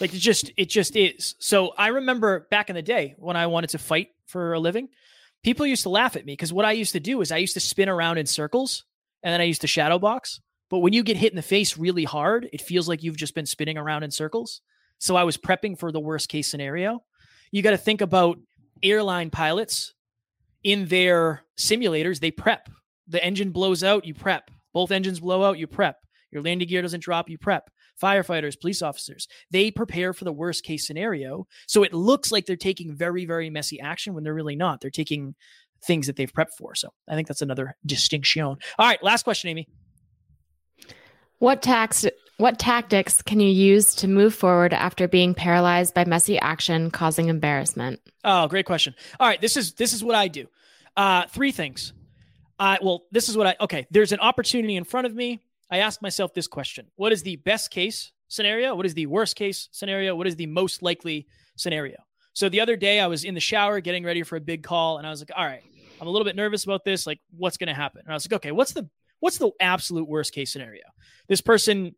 Like 0.00 0.14
it 0.14 0.18
just 0.18 0.52
it 0.56 0.68
just 0.68 0.96
is. 0.96 1.34
So 1.38 1.72
I 1.76 1.88
remember 1.88 2.46
back 2.50 2.68
in 2.68 2.76
the 2.76 2.82
day 2.82 3.14
when 3.18 3.36
I 3.36 3.46
wanted 3.46 3.70
to 3.70 3.78
fight 3.78 4.08
for 4.26 4.52
a 4.54 4.58
living, 4.58 4.88
people 5.42 5.66
used 5.66 5.84
to 5.84 5.88
laugh 5.88 6.16
at 6.16 6.26
me 6.26 6.32
because 6.32 6.52
what 6.52 6.64
I 6.64 6.72
used 6.72 6.92
to 6.92 7.00
do 7.00 7.20
is 7.20 7.30
I 7.30 7.36
used 7.36 7.54
to 7.54 7.60
spin 7.60 7.88
around 7.88 8.18
in 8.18 8.26
circles 8.26 8.84
and 9.22 9.32
then 9.32 9.40
I 9.40 9.44
used 9.44 9.60
to 9.60 9.66
shadow 9.66 9.98
box. 9.98 10.40
But 10.70 10.78
when 10.78 10.92
you 10.92 11.02
get 11.02 11.16
hit 11.16 11.32
in 11.32 11.36
the 11.36 11.42
face 11.42 11.76
really 11.76 12.04
hard, 12.04 12.48
it 12.52 12.60
feels 12.60 12.88
like 12.88 13.02
you've 13.02 13.16
just 13.16 13.34
been 13.34 13.46
spinning 13.46 13.78
around 13.78 14.02
in 14.02 14.10
circles. 14.10 14.60
So 14.98 15.14
I 15.14 15.24
was 15.24 15.36
prepping 15.36 15.78
for 15.78 15.92
the 15.92 16.00
worst 16.00 16.28
case 16.28 16.50
scenario. 16.50 17.04
You 17.52 17.62
got 17.62 17.70
to 17.70 17.78
think 17.78 18.00
about 18.00 18.38
airline 18.82 19.30
pilots 19.30 19.94
in 20.64 20.86
their 20.86 21.44
simulators, 21.58 22.20
they 22.20 22.30
prep. 22.30 22.70
The 23.06 23.22
engine 23.22 23.50
blows 23.50 23.84
out, 23.84 24.06
you 24.06 24.14
prep. 24.14 24.50
Both 24.72 24.90
engines 24.90 25.20
blow 25.20 25.44
out, 25.44 25.58
you 25.58 25.66
prep. 25.66 25.98
Your 26.34 26.42
landing 26.42 26.68
gear 26.68 26.82
doesn't 26.82 27.02
drop, 27.02 27.30
you 27.30 27.38
prep. 27.38 27.70
Firefighters, 28.02 28.60
police 28.60 28.82
officers, 28.82 29.28
they 29.50 29.70
prepare 29.70 30.12
for 30.12 30.24
the 30.24 30.32
worst 30.32 30.64
case 30.64 30.84
scenario. 30.86 31.46
So 31.68 31.84
it 31.84 31.94
looks 31.94 32.32
like 32.32 32.44
they're 32.44 32.56
taking 32.56 32.94
very, 32.94 33.24
very 33.24 33.50
messy 33.50 33.80
action 33.80 34.14
when 34.14 34.24
they're 34.24 34.34
really 34.34 34.56
not. 34.56 34.80
They're 34.80 34.90
taking 34.90 35.36
things 35.84 36.08
that 36.08 36.16
they've 36.16 36.32
prepped 36.32 36.54
for. 36.58 36.74
So 36.74 36.88
I 37.08 37.14
think 37.14 37.28
that's 37.28 37.42
another 37.42 37.76
distinction. 37.86 38.42
All 38.44 38.56
right, 38.78 39.02
last 39.02 39.22
question, 39.22 39.50
Amy. 39.50 39.68
What 41.38 41.62
tax 41.62 42.04
what 42.36 42.58
tactics 42.58 43.22
can 43.22 43.38
you 43.38 43.48
use 43.48 43.94
to 43.96 44.08
move 44.08 44.34
forward 44.34 44.74
after 44.74 45.06
being 45.06 45.34
paralyzed 45.34 45.94
by 45.94 46.04
messy 46.04 46.38
action 46.40 46.90
causing 46.90 47.28
embarrassment? 47.28 48.00
Oh, 48.24 48.48
great 48.48 48.66
question. 48.66 48.94
All 49.20 49.28
right, 49.28 49.40
this 49.40 49.56
is 49.56 49.74
this 49.74 49.92
is 49.92 50.02
what 50.02 50.16
I 50.16 50.28
do. 50.28 50.46
Uh, 50.96 51.26
three 51.26 51.52
things. 51.52 51.92
Uh, 52.58 52.76
well, 52.82 53.04
this 53.12 53.28
is 53.28 53.36
what 53.36 53.46
I 53.46 53.56
okay. 53.60 53.86
There's 53.90 54.12
an 54.12 54.20
opportunity 54.20 54.76
in 54.76 54.84
front 54.84 55.06
of 55.06 55.14
me. 55.14 55.40
I 55.74 55.78
ask 55.78 56.00
myself 56.00 56.32
this 56.32 56.46
question: 56.46 56.86
What 56.94 57.12
is 57.12 57.24
the 57.24 57.34
best 57.34 57.72
case 57.72 58.12
scenario? 58.28 58.76
What 58.76 58.86
is 58.86 58.94
the 58.94 59.06
worst 59.06 59.34
case 59.34 59.68
scenario? 59.72 60.14
What 60.14 60.28
is 60.28 60.36
the 60.36 60.46
most 60.46 60.82
likely 60.82 61.26
scenario? 61.56 61.96
So 62.32 62.48
the 62.48 62.60
other 62.60 62.76
day, 62.76 63.00
I 63.00 63.08
was 63.08 63.24
in 63.24 63.34
the 63.34 63.40
shower 63.40 63.80
getting 63.80 64.04
ready 64.04 64.22
for 64.22 64.36
a 64.36 64.40
big 64.40 64.62
call, 64.62 64.98
and 64.98 65.06
I 65.06 65.10
was 65.10 65.20
like, 65.20 65.32
"All 65.36 65.44
right, 65.44 65.64
I'm 66.00 66.06
a 66.06 66.10
little 66.10 66.24
bit 66.24 66.36
nervous 66.36 66.62
about 66.62 66.84
this. 66.84 67.08
Like, 67.08 67.18
what's 67.36 67.56
going 67.56 67.66
to 67.66 67.74
happen?" 67.74 68.02
And 68.04 68.12
I 68.12 68.14
was 68.14 68.24
like, 68.24 68.36
"Okay, 68.36 68.52
what's 68.52 68.72
the 68.72 68.88
what's 69.18 69.38
the 69.38 69.50
absolute 69.60 70.08
worst 70.08 70.32
case 70.32 70.52
scenario?" 70.52 70.84
This 71.26 71.40
person 71.40 71.96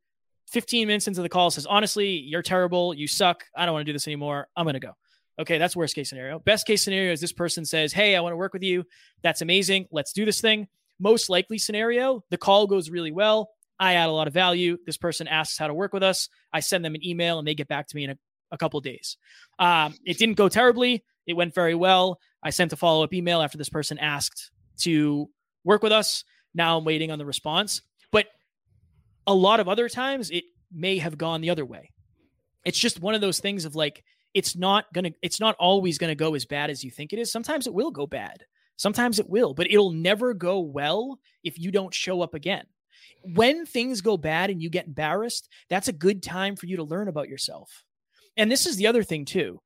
15 0.49 0.87
minutes 0.87 1.07
into 1.07 1.21
the 1.21 1.29
call 1.29 1.51
says, 1.51 1.67
honestly, 1.67 2.09
you're 2.09 2.41
terrible. 2.41 2.95
You 2.95 3.09
suck. 3.09 3.45
I 3.57 3.67
don't 3.67 3.75
want 3.75 3.85
to 3.85 3.91
do 3.91 3.93
this 3.93 4.07
anymore. 4.07 4.47
I'm 4.57 4.65
going 4.65 4.75
to 4.75 4.81
go. 4.81 4.93
Okay, 5.39 5.59
that's 5.59 5.77
worst 5.77 5.95
case 5.95 6.09
scenario. 6.09 6.39
Best 6.39 6.67
case 6.67 6.83
scenario 6.83 7.12
is 7.12 7.21
this 7.21 7.33
person 7.33 7.65
says, 7.65 7.93
Hey, 7.93 8.17
I 8.17 8.21
want 8.21 8.33
to 8.33 8.37
work 8.37 8.53
with 8.55 8.62
you. 8.62 8.85
That's 9.23 9.43
amazing. 9.43 9.87
Let's 9.91 10.12
do 10.12 10.25
this 10.25 10.41
thing. 10.41 10.69
Most 10.99 11.29
likely 11.29 11.59
scenario, 11.59 12.25
the 12.31 12.39
call 12.39 12.67
goes 12.67 12.89
really 12.89 13.12
well. 13.12 13.51
I 13.79 13.95
add 13.95 14.09
a 14.09 14.12
lot 14.12 14.27
of 14.27 14.35
value. 14.35 14.79
This 14.87 14.97
person 14.97 15.29
asks 15.29 15.59
how 15.59 15.67
to 15.67 15.75
work 15.75 15.93
with 15.93 16.03
us. 16.03 16.29
I 16.53 16.61
send 16.61 16.85
them 16.85 16.95
an 16.95 17.07
email 17.07 17.39
and 17.39 17.47
they 17.47 17.55
get 17.55 17.69
back 17.69 17.89
to 17.89 17.97
me 17.97 18.05
in 18.05 18.11
a, 18.11 18.19
a 18.51 18.59
couple 18.59 18.81
days. 18.81 19.17
Um, 19.59 19.95
it 20.05 20.19
didn't 20.19 20.37
go 20.37 20.49
terribly. 20.49 21.05
It 21.27 21.35
went 21.35 21.55
very 21.55 21.75
well. 21.75 22.19
I 22.43 22.51
sent 22.51 22.73
a 22.73 22.77
follow 22.77 23.05
up 23.05 23.12
email 23.12 23.43
after 23.43 23.59
this 23.59 23.69
person 23.69 23.99
asked 23.99 24.51
to 24.79 25.29
work 25.65 25.83
with 25.83 25.93
us. 25.93 26.25
Now 26.55 26.79
I'm 26.79 26.85
waiting 26.85 27.11
on 27.11 27.19
the 27.19 27.27
response. 27.27 27.83
But 28.12 28.27
a 29.27 29.35
lot 29.35 29.61
of 29.61 29.69
other 29.69 29.89
times 29.89 30.31
it 30.31 30.45
may 30.73 30.99
have 30.99 31.19
gone 31.19 31.41
the 31.41 31.51
other 31.51 31.65
way. 31.65 31.91
It's 32.65 32.79
just 32.79 33.01
one 33.01 33.15
of 33.15 33.21
those 33.21 33.41
things 33.41 33.65
of 33.65 33.75
like, 33.75 34.05
it's 34.35 34.57
not 34.57 34.93
gonna, 34.93 35.12
it's 35.23 35.41
not 35.41 35.57
always 35.59 35.99
gonna 35.99 36.15
go 36.15 36.35
as 36.35 36.45
bad 36.45 36.71
as 36.71 36.85
you 36.85 36.91
think 36.91 37.12
it 37.12 37.19
is. 37.19 37.33
Sometimes 37.33 37.67
it 37.67 37.75
will 37.75 37.91
go 37.91 38.07
bad. 38.07 38.45
Sometimes 38.77 39.19
it 39.19 39.29
will, 39.29 39.55
but 39.55 39.71
it'll 39.71 39.93
never 39.93 40.35
go 40.35 40.61
well 40.61 41.19
if 41.43 41.59
you 41.59 41.71
don't 41.71 41.95
show 41.95 42.21
up 42.21 42.35
again. 42.35 42.67
When 43.23 43.66
things 43.66 44.01
go 44.01 44.16
bad 44.16 44.51
and 44.51 44.62
you 44.62 44.71
get 44.71 44.87
embarrassed, 44.87 45.49
that's 45.69 45.88
a 45.88 45.92
good 45.92 46.23
time 46.23 46.57
for 46.57 46.66
you 46.66 46.77
to 46.77 46.85
learn 46.85 47.09
about 47.09 47.29
yourself. 47.29 47.85
And 48.37 48.51
this 48.51 48.66
is 48.66 48.77
the 48.77 48.87
other 48.87 49.03
thing 49.03 49.25
too. 49.25 49.61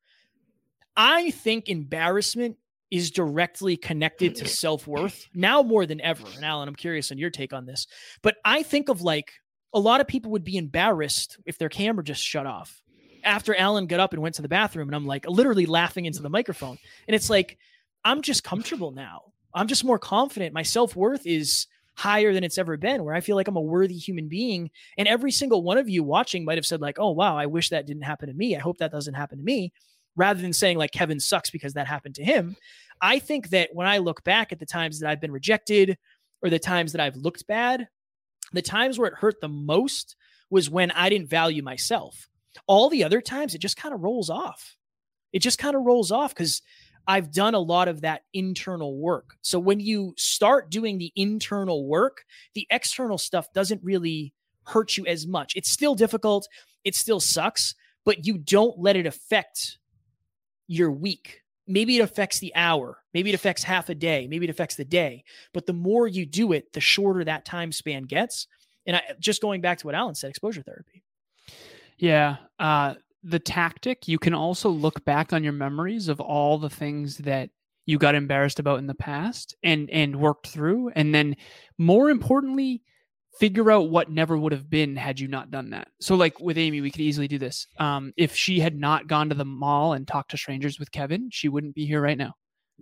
I 0.96 1.30
think 1.30 1.68
embarrassment 1.68 2.56
is 2.90 3.10
directly 3.10 3.76
connected 3.76 4.34
to 4.36 4.48
self 4.48 4.86
worth 4.86 5.26
now 5.34 5.62
more 5.62 5.86
than 5.86 6.00
ever. 6.00 6.26
And 6.34 6.44
Alan, 6.44 6.68
I'm 6.68 6.74
curious 6.74 7.12
on 7.12 7.18
your 7.18 7.30
take 7.30 7.52
on 7.52 7.66
this, 7.66 7.86
but 8.22 8.36
I 8.44 8.62
think 8.62 8.88
of 8.88 9.00
like 9.00 9.32
a 9.72 9.80
lot 9.80 10.00
of 10.00 10.08
people 10.08 10.32
would 10.32 10.44
be 10.44 10.56
embarrassed 10.56 11.38
if 11.46 11.58
their 11.58 11.68
camera 11.68 12.02
just 12.02 12.22
shut 12.22 12.46
off. 12.46 12.82
After 13.22 13.54
Alan 13.54 13.86
got 13.86 14.00
up 14.00 14.12
and 14.12 14.22
went 14.22 14.36
to 14.36 14.42
the 14.42 14.48
bathroom, 14.48 14.88
and 14.88 14.96
I'm 14.96 15.06
like 15.06 15.28
literally 15.28 15.66
laughing 15.66 16.06
into 16.06 16.22
the 16.22 16.30
microphone. 16.30 16.78
And 17.06 17.14
it's 17.14 17.30
like, 17.30 17.58
I'm 18.04 18.22
just 18.22 18.42
comfortable 18.42 18.90
now. 18.92 19.32
I'm 19.52 19.68
just 19.68 19.84
more 19.84 19.98
confident. 19.98 20.54
My 20.54 20.62
self 20.62 20.96
worth 20.96 21.26
is 21.26 21.66
higher 22.00 22.32
than 22.32 22.44
it's 22.44 22.56
ever 22.56 22.78
been, 22.78 23.04
where 23.04 23.14
I 23.14 23.20
feel 23.20 23.36
like 23.36 23.46
I'm 23.46 23.56
a 23.56 23.60
worthy 23.60 23.98
human 23.98 24.26
being. 24.26 24.70
And 24.96 25.06
every 25.06 25.30
single 25.30 25.62
one 25.62 25.76
of 25.76 25.86
you 25.86 26.02
watching 26.02 26.46
might 26.46 26.56
have 26.56 26.64
said, 26.64 26.80
like, 26.80 26.98
oh, 26.98 27.10
wow, 27.10 27.36
I 27.36 27.44
wish 27.44 27.68
that 27.68 27.86
didn't 27.86 28.04
happen 28.04 28.28
to 28.28 28.34
me. 28.34 28.56
I 28.56 28.60
hope 28.60 28.78
that 28.78 28.90
doesn't 28.90 29.12
happen 29.12 29.36
to 29.36 29.44
me. 29.44 29.70
Rather 30.16 30.40
than 30.40 30.54
saying, 30.54 30.78
like, 30.78 30.92
Kevin 30.92 31.20
sucks 31.20 31.50
because 31.50 31.74
that 31.74 31.86
happened 31.86 32.14
to 32.14 32.24
him. 32.24 32.56
I 33.02 33.18
think 33.18 33.50
that 33.50 33.68
when 33.74 33.86
I 33.86 33.98
look 33.98 34.24
back 34.24 34.50
at 34.50 34.58
the 34.58 34.66
times 34.66 34.98
that 34.98 35.10
I've 35.10 35.20
been 35.20 35.30
rejected 35.30 35.98
or 36.42 36.48
the 36.48 36.58
times 36.58 36.92
that 36.92 37.02
I've 37.02 37.16
looked 37.16 37.46
bad, 37.46 37.86
the 38.54 38.62
times 38.62 38.98
where 38.98 39.08
it 39.08 39.18
hurt 39.18 39.42
the 39.42 39.48
most 39.48 40.16
was 40.48 40.70
when 40.70 40.90
I 40.92 41.10
didn't 41.10 41.28
value 41.28 41.62
myself. 41.62 42.28
All 42.66 42.88
the 42.88 43.04
other 43.04 43.20
times, 43.20 43.54
it 43.54 43.60
just 43.60 43.76
kind 43.76 43.94
of 43.94 44.02
rolls 44.02 44.30
off. 44.30 44.74
It 45.34 45.40
just 45.40 45.58
kind 45.58 45.76
of 45.76 45.82
rolls 45.82 46.10
off 46.10 46.34
because 46.34 46.62
I've 47.10 47.32
done 47.32 47.54
a 47.54 47.58
lot 47.58 47.88
of 47.88 48.02
that 48.02 48.22
internal 48.32 48.96
work. 48.96 49.34
So 49.42 49.58
when 49.58 49.80
you 49.80 50.14
start 50.16 50.70
doing 50.70 50.96
the 50.96 51.12
internal 51.16 51.88
work, 51.88 52.24
the 52.54 52.68
external 52.70 53.18
stuff 53.18 53.52
doesn't 53.52 53.82
really 53.82 54.32
hurt 54.62 54.96
you 54.96 55.04
as 55.06 55.26
much. 55.26 55.54
It's 55.56 55.68
still 55.68 55.96
difficult, 55.96 56.46
it 56.84 56.94
still 56.94 57.18
sucks, 57.18 57.74
but 58.04 58.28
you 58.28 58.38
don't 58.38 58.78
let 58.78 58.94
it 58.94 59.06
affect 59.06 59.78
your 60.68 60.92
week. 60.92 61.42
Maybe 61.66 61.96
it 61.96 62.02
affects 62.02 62.38
the 62.38 62.54
hour, 62.54 62.98
maybe 63.12 63.30
it 63.30 63.34
affects 63.34 63.64
half 63.64 63.88
a 63.88 63.94
day, 63.96 64.28
maybe 64.28 64.46
it 64.46 64.50
affects 64.50 64.76
the 64.76 64.84
day. 64.84 65.24
But 65.52 65.66
the 65.66 65.72
more 65.72 66.06
you 66.06 66.24
do 66.24 66.52
it, 66.52 66.72
the 66.72 66.80
shorter 66.80 67.24
that 67.24 67.44
time 67.44 67.72
span 67.72 68.04
gets. 68.04 68.46
And 68.86 68.94
I, 68.94 69.02
just 69.18 69.42
going 69.42 69.62
back 69.62 69.78
to 69.78 69.86
what 69.86 69.96
Alan 69.96 70.14
said, 70.14 70.30
exposure 70.30 70.62
therapy. 70.62 71.02
Yeah. 71.98 72.36
Uh, 72.60 72.94
the 73.22 73.38
tactic, 73.38 74.08
you 74.08 74.18
can 74.18 74.34
also 74.34 74.68
look 74.70 75.04
back 75.04 75.32
on 75.32 75.44
your 75.44 75.52
memories 75.52 76.08
of 76.08 76.20
all 76.20 76.58
the 76.58 76.70
things 76.70 77.18
that 77.18 77.50
you 77.86 77.98
got 77.98 78.14
embarrassed 78.14 78.58
about 78.58 78.78
in 78.78 78.86
the 78.86 78.94
past 78.94 79.56
and 79.62 79.90
and 79.90 80.14
worked 80.14 80.46
through 80.46 80.90
and 80.90 81.14
then 81.14 81.34
more 81.76 82.08
importantly 82.08 82.82
figure 83.38 83.70
out 83.70 83.90
what 83.90 84.10
never 84.10 84.36
would 84.36 84.52
have 84.52 84.68
been 84.68 84.96
had 84.96 85.18
you 85.18 85.26
not 85.28 85.50
done 85.50 85.70
that. 85.70 85.88
So 86.00 86.14
like 86.14 86.38
with 86.40 86.58
Amy, 86.58 86.80
we 86.80 86.90
could 86.90 87.00
easily 87.00 87.28
do 87.28 87.38
this. 87.38 87.66
Um, 87.78 88.12
if 88.16 88.34
she 88.34 88.60
had 88.60 88.76
not 88.76 89.06
gone 89.06 89.28
to 89.28 89.34
the 89.34 89.44
mall 89.44 89.94
and 89.94 90.06
talked 90.06 90.32
to 90.32 90.36
strangers 90.36 90.78
with 90.78 90.92
Kevin, 90.92 91.30
she 91.32 91.48
wouldn't 91.48 91.74
be 91.74 91.86
here 91.86 92.02
right 92.02 92.18
now. 92.18 92.34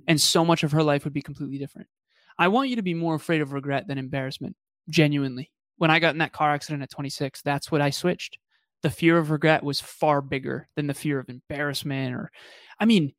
And 0.07 0.21
so 0.21 0.45
much 0.45 0.65
of 0.65 0.73
her 0.73 0.83
life 0.83 1.05
would 1.05 1.13
be 1.13 1.23
completely 1.23 1.59
different. 1.59 1.89
I 2.39 2.49
want 2.49 2.71
you 2.71 2.77
to 2.77 2.83
be 2.83 2.95
more 2.95 3.15
afraid 3.15 3.41
of 3.41 3.53
regret 3.53 3.87
than 3.87 3.99
embarrassment, 3.99 4.57
genuinely. 4.89 5.53
When 5.77 5.91
I 5.91 5.99
got 5.99 6.15
in 6.15 6.19
that 6.19 6.33
car 6.33 6.53
accident 6.53 6.83
at 6.83 6.91
26, 6.91 7.43
that's 7.43 7.71
what 7.71 7.81
I 7.81 7.91
switched. 7.91 8.39
The 8.83 8.91
fear 8.91 9.19
of 9.19 9.31
regret 9.31 9.63
was 9.65 9.81
far 9.81 10.21
bigger 10.21 10.69
than 10.77 10.87
the 10.87 10.95
fear 10.95 11.19
of 11.19 11.29
embarrassment 11.29 12.15
or 12.15 12.31
I 12.79 12.85
mean, 12.85 13.13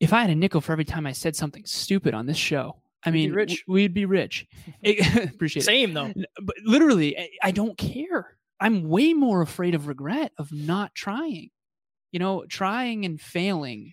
if 0.00 0.12
I 0.12 0.20
had 0.20 0.30
a 0.30 0.34
nickel 0.34 0.60
for 0.60 0.72
every 0.72 0.84
time 0.84 1.06
I 1.06 1.12
said 1.12 1.34
something 1.36 1.64
stupid 1.64 2.12
on 2.14 2.26
this 2.26 2.36
show, 2.36 2.76
I 3.04 3.10
We'd 3.10 3.12
be 3.12 3.26
mean, 3.28 3.32
rich. 3.34 3.64
we'd 3.66 3.94
be 3.94 4.04
rich. 4.04 4.46
It- 4.82 5.30
appreciate 5.34 5.62
it. 5.62 5.66
Same 5.66 5.94
though. 5.94 6.12
But 6.42 6.56
literally, 6.64 7.18
I- 7.18 7.30
I 7.44 7.50
don't 7.50 7.78
care. 7.78 8.36
I'm 8.60 8.88
way 8.88 9.12
more 9.14 9.40
afraid 9.42 9.74
of 9.74 9.86
regret 9.88 10.32
of 10.38 10.52
not 10.52 10.94
trying. 10.94 11.50
You 12.12 12.18
know, 12.20 12.44
trying 12.48 13.04
and 13.04 13.20
failing 13.20 13.92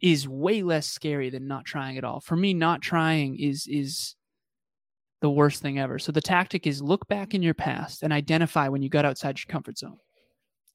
is 0.00 0.28
way 0.28 0.62
less 0.62 0.86
scary 0.86 1.30
than 1.30 1.48
not 1.48 1.64
trying 1.64 1.96
at 1.98 2.04
all. 2.04 2.20
For 2.20 2.36
me, 2.36 2.52
not 2.54 2.82
trying 2.82 3.38
is 3.40 3.66
is 3.66 4.14
the 5.24 5.30
worst 5.30 5.62
thing 5.62 5.78
ever. 5.78 5.98
So 5.98 6.12
the 6.12 6.20
tactic 6.20 6.66
is 6.66 6.82
look 6.82 7.08
back 7.08 7.32
in 7.32 7.42
your 7.42 7.54
past 7.54 8.02
and 8.02 8.12
identify 8.12 8.68
when 8.68 8.82
you 8.82 8.90
got 8.90 9.06
outside 9.06 9.38
your 9.38 9.50
comfort 9.50 9.78
zone. 9.78 9.96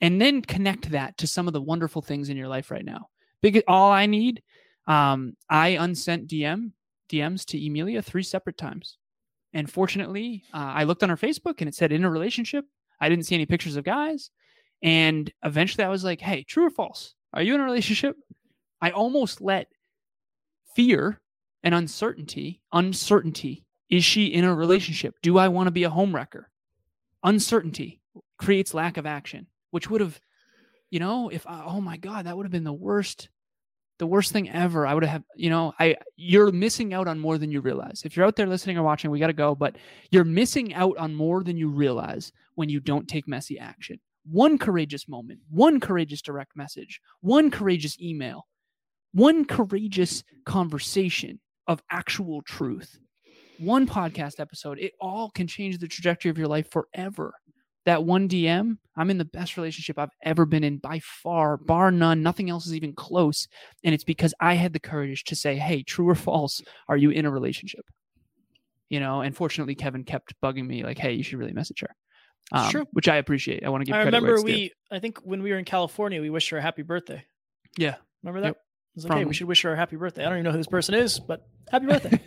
And 0.02 0.20
then 0.20 0.42
connect 0.42 0.90
that 0.90 1.20
to 1.20 1.28
some 1.28 1.46
of 1.46 1.54
the 1.54 1.62
wonderful 1.62 2.02
things 2.02 2.30
in 2.30 2.36
your 2.36 2.48
life 2.48 2.72
right 2.72 2.84
now. 2.84 3.10
Big 3.44 3.62
all 3.68 3.92
I 3.92 4.08
need, 4.08 4.42
um, 4.88 5.38
I 5.52 5.78
unsent 5.80 6.26
DM 6.26 6.72
DMs 7.12 7.46
to 7.46 7.64
Emilia 7.64 8.02
three 8.02 8.24
separate 8.24 8.58
times. 8.58 8.98
And 9.54 9.70
fortunately, 9.70 10.44
uh, 10.52 10.74
I 10.78 10.86
looked 10.86 11.04
on 11.04 11.10
her 11.10 11.16
Facebook 11.16 11.60
and 11.60 11.68
it 11.68 11.76
said 11.76 11.92
in 11.92 12.04
a 12.04 12.10
relationship. 12.10 12.66
I 13.00 13.08
didn't 13.08 13.28
see 13.28 13.36
any 13.36 13.46
pictures 13.46 13.76
of 13.76 13.84
guys. 13.84 14.32
And 14.82 15.32
eventually 15.46 15.84
I 15.84 15.90
was 15.90 16.04
like, 16.04 16.22
hey, 16.22 16.42
true 16.42 16.66
or 16.66 16.72
false? 16.72 17.14
Are 17.36 17.44
you 17.44 17.54
in 17.54 17.62
a 17.62 17.66
relationship? 17.66 18.16
I 18.82 18.90
almost 18.90 19.42
let 19.42 19.68
fear 20.76 21.22
and 21.62 21.76
uncertainty, 21.76 22.64
uncertainty, 22.74 23.68
is 23.89 24.04
she 24.04 24.28
in 24.28 24.43
a 24.43 24.54
relationship? 24.54 25.15
Do 25.21 25.38
I 25.38 25.47
want 25.47 25.67
to 25.67 25.71
be 25.71 25.84
a 25.84 25.89
homewrecker? 25.89 26.45
Uncertainty 27.23 28.02
creates 28.38 28.73
lack 28.73 28.97
of 28.97 29.06
action, 29.06 29.47
which 29.71 29.89
would 29.89 30.02
have, 30.02 30.19
you 30.89 30.99
know, 30.99 31.30
if 31.30 31.45
I, 31.47 31.63
oh 31.65 31.82
my 31.82 31.97
God, 31.97 32.25
that 32.25 32.38
would 32.38 32.45
have 32.45 32.52
been 32.52 32.63
the 32.63 32.73
worst 32.73 33.30
the 33.99 34.08
worst 34.08 34.32
thing 34.32 34.49
ever. 34.49 34.88
I 34.88 34.93
would 34.93 35.04
have, 35.04 35.23
you 35.36 35.49
know, 35.49 35.73
I 35.78 35.97
you're 36.15 36.52
missing 36.52 36.93
out 36.93 37.08
on 37.08 37.19
more 37.19 37.38
than 37.38 37.52
you 37.52 37.62
realize. 37.62 38.04
If 38.06 38.15
you're 38.15 38.25
out 38.25 38.38
there 38.38 38.47
listening 38.47 38.78
or 38.78 38.84
watching, 38.84 39.12
we 39.12 39.19
got 39.19 39.28
to 39.28 39.34
go, 39.34 39.54
but 39.54 39.75
you're 40.10 40.23
missing 40.23 40.73
out 40.73 40.97
on 40.97 41.13
more 41.13 41.43
than 41.43 41.58
you 41.58 41.69
realize 41.69 42.32
when 42.56 42.69
you 42.69 42.80
don't 42.80 43.08
take 43.08 43.28
messy 43.28 43.60
action. 43.60 43.99
One 44.25 44.58
courageous 44.58 45.08
moment, 45.08 45.41
one 45.49 45.80
courageous 45.80 46.21
direct 46.21 46.56
message, 46.56 47.02
one 47.21 47.52
courageous 47.52 47.99
email, 47.99 48.47
one 49.13 49.43
courageous 49.45 50.23
conversation 50.45 51.39
of 51.67 51.84
actual 51.91 52.41
truth. 52.41 52.99
One 53.60 53.88
podcast 53.88 54.39
episode, 54.39 54.80
it 54.80 54.93
all 55.02 55.30
can 55.30 55.48
change 55.48 55.78
the 55.78 55.88
trajectory 55.88 56.32
of 56.32 56.38
your 56.38 56.48
life 56.48 56.69
forever 56.72 57.34
that 57.86 58.04
one 58.04 58.28
DM, 58.28 58.78
I'm 58.95 59.10
in 59.10 59.17
the 59.17 59.26
best 59.26 59.58
relationship 59.58 59.98
I've 59.98 60.12
ever 60.24 60.45
been 60.45 60.63
in 60.63 60.78
by 60.78 61.00
far, 61.00 61.58
bar 61.58 61.91
none. 61.91 62.22
Nothing 62.22 62.50
else 62.50 62.67
is 62.67 62.76
even 62.76 62.93
close. 62.93 63.48
And 63.84 63.95
it's 63.95 64.04
because 64.04 64.34
I 64.39 64.54
had 64.54 64.74
the 64.74 64.80
courage 64.80 65.24
to 65.26 65.36
say, 65.36 65.56
hey, 65.56 65.82
true 65.82 66.08
or 66.08 66.15
false, 66.15 66.62
are 66.88 66.98
you 66.98 67.10
in 67.10 67.26
a 67.26 67.32
relationship? 67.32 67.86
You 68.89 69.00
know, 69.00 69.22
and 69.22 69.36
fortunately, 69.36 69.76
Kevin 69.76 70.04
kept 70.04 70.39
bugging 70.41 70.67
me, 70.67 70.84
like, 70.84 70.98
hey, 70.98 71.13
you 71.13 71.24
should 71.24 71.39
really 71.39 71.54
message 71.54 71.82
her. 71.82 71.95
Um, 72.52 72.72
True. 72.72 72.86
Which 72.91 73.08
I 73.08 73.17
appreciate. 73.17 73.63
I 73.63 73.69
want 73.69 73.82
to 73.82 73.86
give 73.86 73.95
I 73.95 74.02
remember 74.04 74.34
it's 74.34 74.43
due. 74.43 74.52
we. 74.52 74.72
I 74.91 75.00
think 75.00 75.19
when 75.19 75.43
we 75.43 75.52
were 75.52 75.60
in 75.60 75.65
California, 75.65 76.22
we 76.22 76.32
wished 76.32 76.50
her 76.50 76.58
a 76.58 76.62
happy 76.62 76.82
birthday. 76.82 77.24
Yeah. 77.78 77.95
Remember 78.24 78.41
that? 78.41 78.48
Yep. 78.48 78.58
Was 78.95 79.06
like, 79.06 79.19
hey, 79.19 79.25
we 79.25 79.34
should 79.34 79.47
wish 79.47 79.62
her 79.62 79.73
a 79.73 79.75
happy 79.78 79.95
birthday. 79.95 80.23
I 80.25 80.30
don't 80.30 80.39
even 80.39 80.45
know 80.45 80.52
who 80.52 80.58
this 80.58 80.67
person 80.67 80.95
is, 80.95 81.19
but 81.19 81.47
happy 81.71 81.86
birthday. 81.86 82.19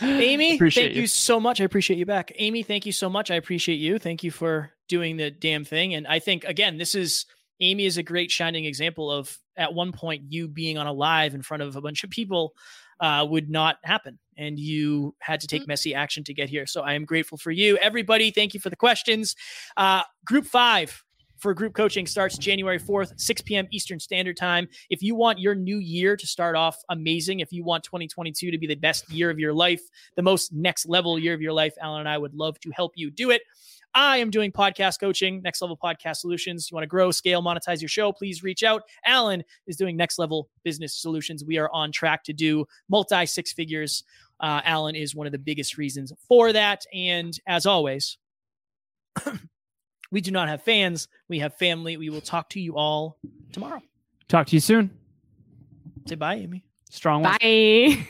Amy, 0.02 0.54
Appreciate 0.56 0.86
thank 0.86 0.96
you. 0.96 1.06
so 1.06 1.38
much. 1.38 1.60
I 1.60 1.64
appreciate 1.64 1.98
you 1.98 2.06
back. 2.06 2.32
Amy, 2.36 2.62
thank 2.62 2.86
you 2.86 2.92
so 2.92 3.08
much. 3.08 3.30
I 3.30 3.36
appreciate 3.36 3.76
you. 3.76 3.98
Thank 3.98 4.24
you 4.24 4.30
for 4.30 4.72
doing 4.88 5.16
the 5.16 5.30
damn 5.30 5.64
thing. 5.64 5.94
And 5.94 6.06
I 6.06 6.18
think 6.18 6.44
again, 6.44 6.78
this 6.78 6.94
is 6.94 7.26
Amy 7.60 7.86
is 7.86 7.98
a 7.98 8.02
great 8.02 8.30
shining 8.30 8.64
example 8.64 9.10
of 9.10 9.38
at 9.56 9.74
one 9.74 9.92
point 9.92 10.24
you 10.28 10.48
being 10.48 10.78
on 10.78 10.86
a 10.86 10.92
live 10.92 11.34
in 11.34 11.42
front 11.42 11.62
of 11.62 11.76
a 11.76 11.80
bunch 11.80 12.02
of 12.02 12.10
people 12.10 12.54
uh, 13.00 13.26
would 13.28 13.50
not 13.50 13.76
happen. 13.84 14.18
And 14.36 14.58
you 14.58 15.14
had 15.20 15.40
to 15.40 15.46
take 15.46 15.66
messy 15.68 15.94
action 15.94 16.24
to 16.24 16.34
get 16.34 16.48
here. 16.48 16.66
So 16.66 16.82
I 16.82 16.94
am 16.94 17.04
grateful 17.04 17.36
for 17.36 17.50
you. 17.50 17.76
Everybody, 17.76 18.30
thank 18.30 18.54
you 18.54 18.60
for 18.60 18.70
the 18.70 18.76
questions. 18.76 19.36
Uh, 19.76 20.02
group 20.24 20.46
five 20.46 21.04
for 21.42 21.52
group 21.52 21.74
coaching 21.74 22.06
starts 22.06 22.38
January 22.38 22.78
4th, 22.78 23.18
6 23.20 23.42
p.m. 23.42 23.66
Eastern 23.72 23.98
Standard 23.98 24.36
Time. 24.36 24.68
If 24.90 25.02
you 25.02 25.16
want 25.16 25.40
your 25.40 25.56
new 25.56 25.78
year 25.78 26.16
to 26.16 26.26
start 26.26 26.54
off 26.54 26.78
amazing, 26.88 27.40
if 27.40 27.52
you 27.52 27.64
want 27.64 27.82
2022 27.82 28.52
to 28.52 28.58
be 28.58 28.68
the 28.68 28.76
best 28.76 29.10
year 29.10 29.28
of 29.28 29.40
your 29.40 29.52
life, 29.52 29.82
the 30.14 30.22
most 30.22 30.52
next 30.52 30.86
level 30.86 31.18
year 31.18 31.34
of 31.34 31.42
your 31.42 31.52
life, 31.52 31.74
Alan 31.82 32.00
and 32.00 32.08
I 32.08 32.16
would 32.16 32.32
love 32.32 32.60
to 32.60 32.70
help 32.70 32.92
you 32.94 33.10
do 33.10 33.30
it. 33.30 33.42
I 33.92 34.18
am 34.18 34.30
doing 34.30 34.52
podcast 34.52 35.00
coaching, 35.00 35.42
next 35.42 35.60
level 35.60 35.76
podcast 35.76 36.18
solutions. 36.18 36.70
You 36.70 36.76
want 36.76 36.84
to 36.84 36.88
grow, 36.88 37.10
scale, 37.10 37.42
monetize 37.42 37.80
your 37.80 37.88
show, 37.88 38.12
please 38.12 38.44
reach 38.44 38.62
out. 38.62 38.84
Alan 39.04 39.42
is 39.66 39.76
doing 39.76 39.96
next 39.96 40.20
level 40.20 40.48
business 40.62 40.94
solutions. 40.94 41.44
We 41.44 41.58
are 41.58 41.68
on 41.72 41.90
track 41.90 42.22
to 42.24 42.32
do 42.32 42.66
multi 42.88 43.26
six 43.26 43.52
figures. 43.52 44.04
Uh, 44.38 44.60
Alan 44.64 44.94
is 44.94 45.14
one 45.14 45.26
of 45.26 45.32
the 45.32 45.38
biggest 45.38 45.76
reasons 45.76 46.12
for 46.28 46.52
that. 46.52 46.84
And 46.94 47.36
as 47.48 47.66
always, 47.66 48.16
we 50.12 50.20
do 50.20 50.30
not 50.30 50.48
have 50.48 50.62
fans. 50.62 51.08
We 51.28 51.40
have 51.40 51.56
family. 51.56 51.96
We 51.96 52.10
will 52.10 52.20
talk 52.20 52.50
to 52.50 52.60
you 52.60 52.76
all 52.76 53.18
tomorrow. 53.52 53.82
Talk 54.28 54.46
to 54.48 54.56
you 54.56 54.60
soon. 54.60 54.90
Say 56.06 56.14
bye, 56.14 56.36
Amy. 56.36 56.64
Strong 56.90 57.22
one. 57.22 57.36
Bye. 57.40 58.06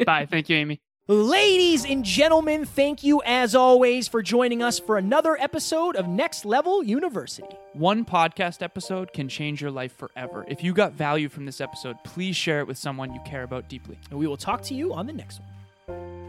Bye. 0.04 0.26
Thank 0.26 0.48
you, 0.48 0.56
Amy. 0.56 0.80
Ladies 1.06 1.84
and 1.84 2.04
gentlemen, 2.04 2.64
thank 2.64 3.02
you 3.02 3.20
as 3.26 3.56
always 3.56 4.06
for 4.06 4.22
joining 4.22 4.62
us 4.62 4.78
for 4.78 4.96
another 4.96 5.36
episode 5.40 5.96
of 5.96 6.06
Next 6.06 6.44
Level 6.44 6.84
University. 6.84 7.48
One 7.72 8.04
podcast 8.04 8.62
episode 8.62 9.12
can 9.12 9.28
change 9.28 9.60
your 9.60 9.72
life 9.72 9.92
forever. 9.96 10.44
If 10.46 10.62
you 10.62 10.72
got 10.72 10.92
value 10.92 11.28
from 11.28 11.46
this 11.46 11.60
episode, 11.60 11.96
please 12.04 12.36
share 12.36 12.60
it 12.60 12.68
with 12.68 12.78
someone 12.78 13.12
you 13.12 13.20
care 13.26 13.42
about 13.42 13.68
deeply. 13.68 13.98
And 14.10 14.20
we 14.20 14.28
will 14.28 14.36
talk 14.36 14.62
to 14.62 14.74
you 14.74 14.94
on 14.94 15.06
the 15.06 15.12
next 15.12 15.40
one. 15.40 16.19